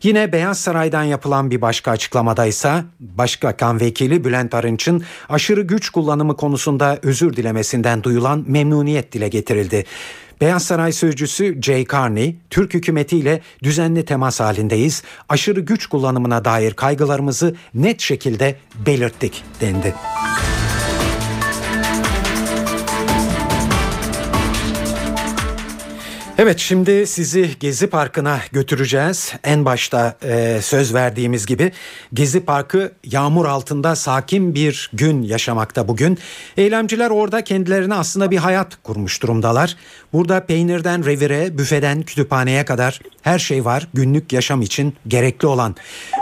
[0.04, 6.38] Yine Beyaz Saray'dan yapılan bir başka açıklamada ise Başbakan Vekili Bülent Arınç'ın aşırı güç kullanımı
[6.38, 9.86] konusunda özür dilemesinden duyulan memnuniyet dile getirildi.
[10.42, 15.04] Beyaz Saray Sözcüsü Jay Carney, Türk hükümetiyle düzenli temas halindeyiz.
[15.30, 19.94] Aşırı güç kullanımına dair kaygılarımızı net şekilde belirttik dendi.
[26.42, 29.34] Evet şimdi sizi Gezi Parkı'na götüreceğiz.
[29.44, 31.72] En başta e, söz verdiğimiz gibi
[32.14, 36.18] Gezi Parkı yağmur altında sakin bir gün yaşamakta bugün.
[36.58, 39.76] Eylemciler orada kendilerine aslında bir hayat kurmuş durumdalar.
[40.14, 45.76] Burada peynirden revire, büfeden kütüphaneye kadar her şey var günlük yaşam için gerekli olan.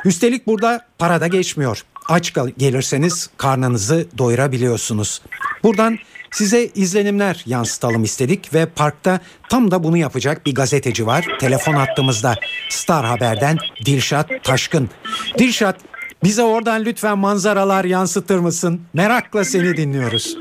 [0.05, 1.84] Üstelik burada para da geçmiyor.
[2.09, 5.22] Aç gelirseniz karnınızı doyurabiliyorsunuz.
[5.63, 5.97] Buradan
[6.32, 9.19] Size izlenimler yansıtalım istedik ve parkta
[9.49, 11.25] tam da bunu yapacak bir gazeteci var.
[11.39, 12.36] Telefon attığımızda
[12.69, 14.89] Star Haber'den Dilşat Taşkın.
[15.38, 15.75] Dilşat
[16.23, 18.82] bize oradan lütfen manzaralar yansıtır mısın?
[18.93, 20.38] Merakla seni dinliyoruz.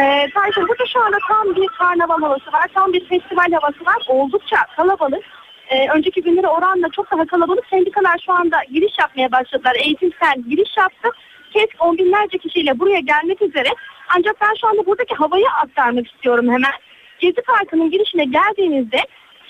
[0.00, 2.66] Ee, Tayfun burada şu anda tam bir karnaval havası var.
[2.74, 4.02] Tam bir festival havası var.
[4.08, 5.24] Oldukça kalabalık.
[5.68, 7.64] Ee, önceki günlere oranla çok daha kalabalık.
[7.70, 9.76] Sendikalar şu anda giriş yapmaya başladılar.
[9.84, 11.08] Eğitimsel giriş yaptı.
[11.52, 13.68] KESK on binlerce kişiyle buraya gelmek üzere.
[14.16, 16.72] Ancak ben şu anda buradaki havayı aktarmak istiyorum hemen.
[17.18, 19.00] Gezi Parkı'nın girişine geldiğinizde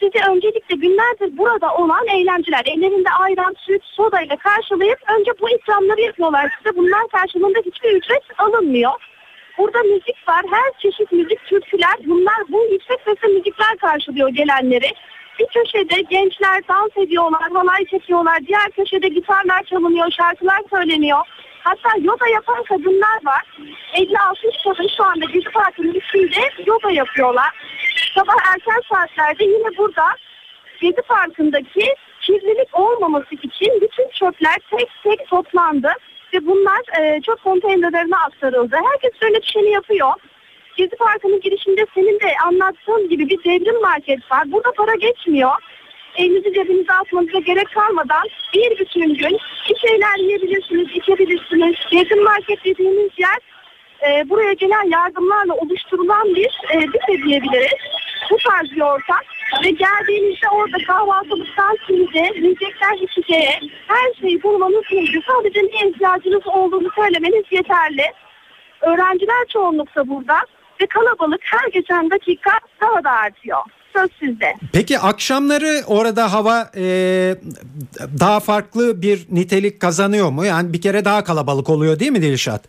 [0.01, 6.01] sizi öncelikle günlerdir burada olan eğlenceler ellerinde ayran, süt, soda ile karşılayıp önce bu ikramları
[6.01, 6.77] yapıyorlar size.
[6.77, 8.93] Bunlar karşılığında hiçbir ücret alınmıyor.
[9.59, 10.45] Burada müzik var.
[10.51, 11.97] Her çeşit müzik, türküler.
[12.07, 14.91] Bunlar bu yüksek sesli müzikler karşılıyor gelenleri.
[15.39, 18.47] Bir köşede gençler dans ediyorlar, halay çekiyorlar.
[18.47, 21.19] Diğer köşede gitarlar çalınıyor, şarkılar söyleniyor.
[21.65, 23.43] Hatta yoga yapan kadınlar var.
[23.95, 27.51] 50-60 kadın şu anda Gezi Parkı'nın üstünde yoga yapıyorlar.
[28.15, 30.07] Sabah erken saatlerde yine burada
[30.81, 35.93] Gezi Parkı'ndaki kirlilik olmaması için bütün çöpler tek tek toplandı.
[36.35, 38.77] Ve bunlar e, çöp konteynerlerine aktarıldı.
[38.93, 40.13] Herkes öyle düşeni yapıyor.
[40.77, 44.53] Gezi Parkı'nın girişinde senin de anlattığın gibi bir devrim market var.
[44.53, 45.53] Burada para geçmiyor
[46.19, 49.39] elinizi cebinize atmanıza gerek kalmadan bir bütün gün
[49.69, 51.77] bir şeyler yiyebilirsiniz, içebilirsiniz.
[51.91, 53.39] Yakın market dediğimiz yer
[54.09, 57.81] e, buraya gelen yardımlarla oluşturulan bir e, büfe diyebiliriz.
[58.31, 59.21] Bu tarz bir ortam
[59.65, 65.23] ve geldiğinizde orada kahvaltılıktan simide, yiyecekten içeceğe her şeyi bulmanız mümkün.
[65.29, 68.05] Sadece ne ihtiyacınız olduğunu söylemeniz yeterli.
[68.81, 70.39] Öğrenciler çoğunlukta burada
[70.81, 72.51] ve kalabalık her geçen dakika
[72.81, 73.63] daha da artıyor
[73.99, 74.55] söz sizde.
[74.73, 76.83] Peki akşamları orada hava e,
[78.21, 80.45] daha farklı bir nitelik kazanıyor mu?
[80.45, 82.63] Yani bir kere daha kalabalık oluyor değil mi Dilşat?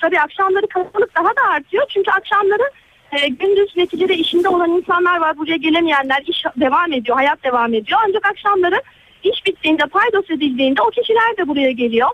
[0.00, 1.84] Tabii akşamları kalabalık daha da artıyor.
[1.88, 2.62] Çünkü akşamları
[3.12, 5.38] e, gündüz neticede işinde olan insanlar var.
[5.38, 8.00] Buraya gelemeyenler iş devam ediyor, hayat devam ediyor.
[8.08, 8.82] Ancak akşamları
[9.22, 12.08] iş bittiğinde, paydos edildiğinde o kişiler de buraya geliyor.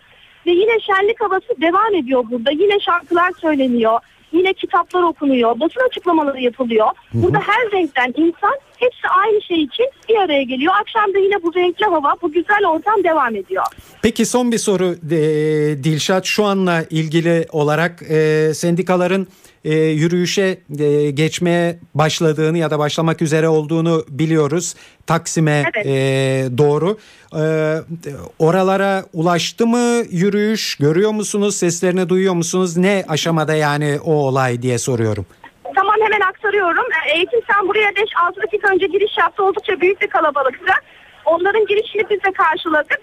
[0.47, 2.51] Ve yine şenlik havası devam ediyor burada.
[2.51, 4.01] Yine şarkılar söyleniyor.
[4.33, 6.87] Yine kitaplar okunuyor, basın açıklamaları yapılıyor.
[7.15, 10.73] Burada her renkten insan hepsi aynı şey için bir araya geliyor.
[10.81, 13.65] Akşam da yine bu renkli hava, bu güzel ortam devam ediyor.
[14.03, 19.27] Peki son bir soru e, Dilşat şu anla ilgili olarak e, sendikaların
[19.65, 24.75] e, yürüyüşe e, geçmeye başladığını ya da başlamak üzere olduğunu biliyoruz.
[25.07, 25.87] Taksim'e evet.
[25.87, 26.99] e, doğru.
[27.37, 27.43] E,
[28.39, 30.77] oralara ulaştı mı yürüyüş?
[30.77, 31.57] Görüyor musunuz?
[31.57, 32.77] Seslerini duyuyor musunuz?
[32.77, 35.27] Ne aşamada yani o olay diye soruyorum.
[35.75, 36.85] Tamam hemen aktarıyorum.
[37.07, 39.45] E, eğitim sen buraya 5-6 dakika önce giriş yaptı.
[39.45, 40.73] Oldukça büyük bir kalabalıktı.
[41.25, 43.01] Onların girişini biz de karşıladık.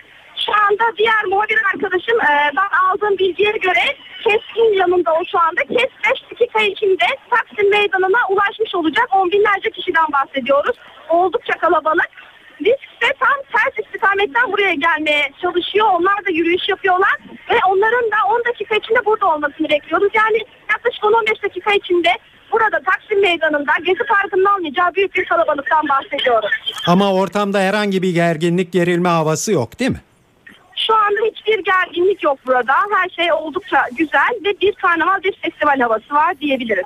[0.47, 3.85] Şu anda diğer muhabir arkadaşım e, ben aldığım bilgiye göre
[4.23, 5.61] Keskin yanında o şu anda.
[5.61, 9.07] Kes 5 dakika içinde Taksim Meydanı'na ulaşmış olacak.
[9.11, 10.75] On binlerce kişiden bahsediyoruz.
[11.09, 12.09] Oldukça kalabalık.
[12.59, 15.87] Biz de tam ters istikametten buraya gelmeye çalışıyor.
[15.93, 17.15] Onlar da yürüyüş yapıyorlar.
[17.49, 20.11] Ve onların da 10 dakika içinde burada olmasını bekliyoruz.
[20.13, 20.39] Yani
[20.71, 22.11] yaklaşık 10-15 dakika içinde
[22.51, 26.49] burada Taksim Meydanı'nda Gezi Parkı'nın almayacağı büyük bir kalabalıktan bahsediyoruz.
[26.87, 30.01] Ama ortamda herhangi bir gerginlik, gerilme havası yok değil mi?
[34.17, 36.85] güzel ve bir karnaval bir festival havası var diyebiliriz.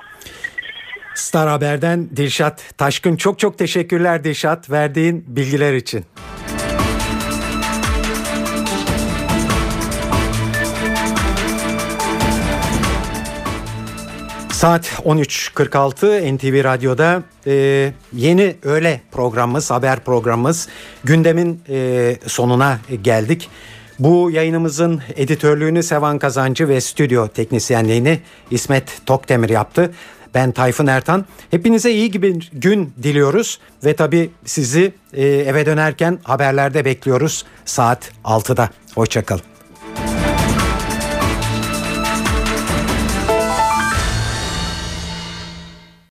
[1.14, 6.04] Star Haber'den Dilşat Taşkın çok çok teşekkürler Dilşat verdiğin bilgiler için.
[14.52, 20.68] Saat 13.46 NTV Radyo'da e, yeni öğle programımız, haber programımız
[21.04, 23.50] gündemin e, sonuna geldik.
[23.98, 28.20] Bu yayınımızın editörlüğünü Sevan Kazancı ve stüdyo teknisyenliğini
[28.50, 29.90] İsmet Tokdemir yaptı.
[30.34, 31.26] Ben Tayfun Ertan.
[31.50, 38.70] Hepinize iyi bir gün diliyoruz ve tabii sizi e, eve dönerken haberlerde bekliyoruz saat 6'da.
[38.94, 39.51] Hoşçakalın.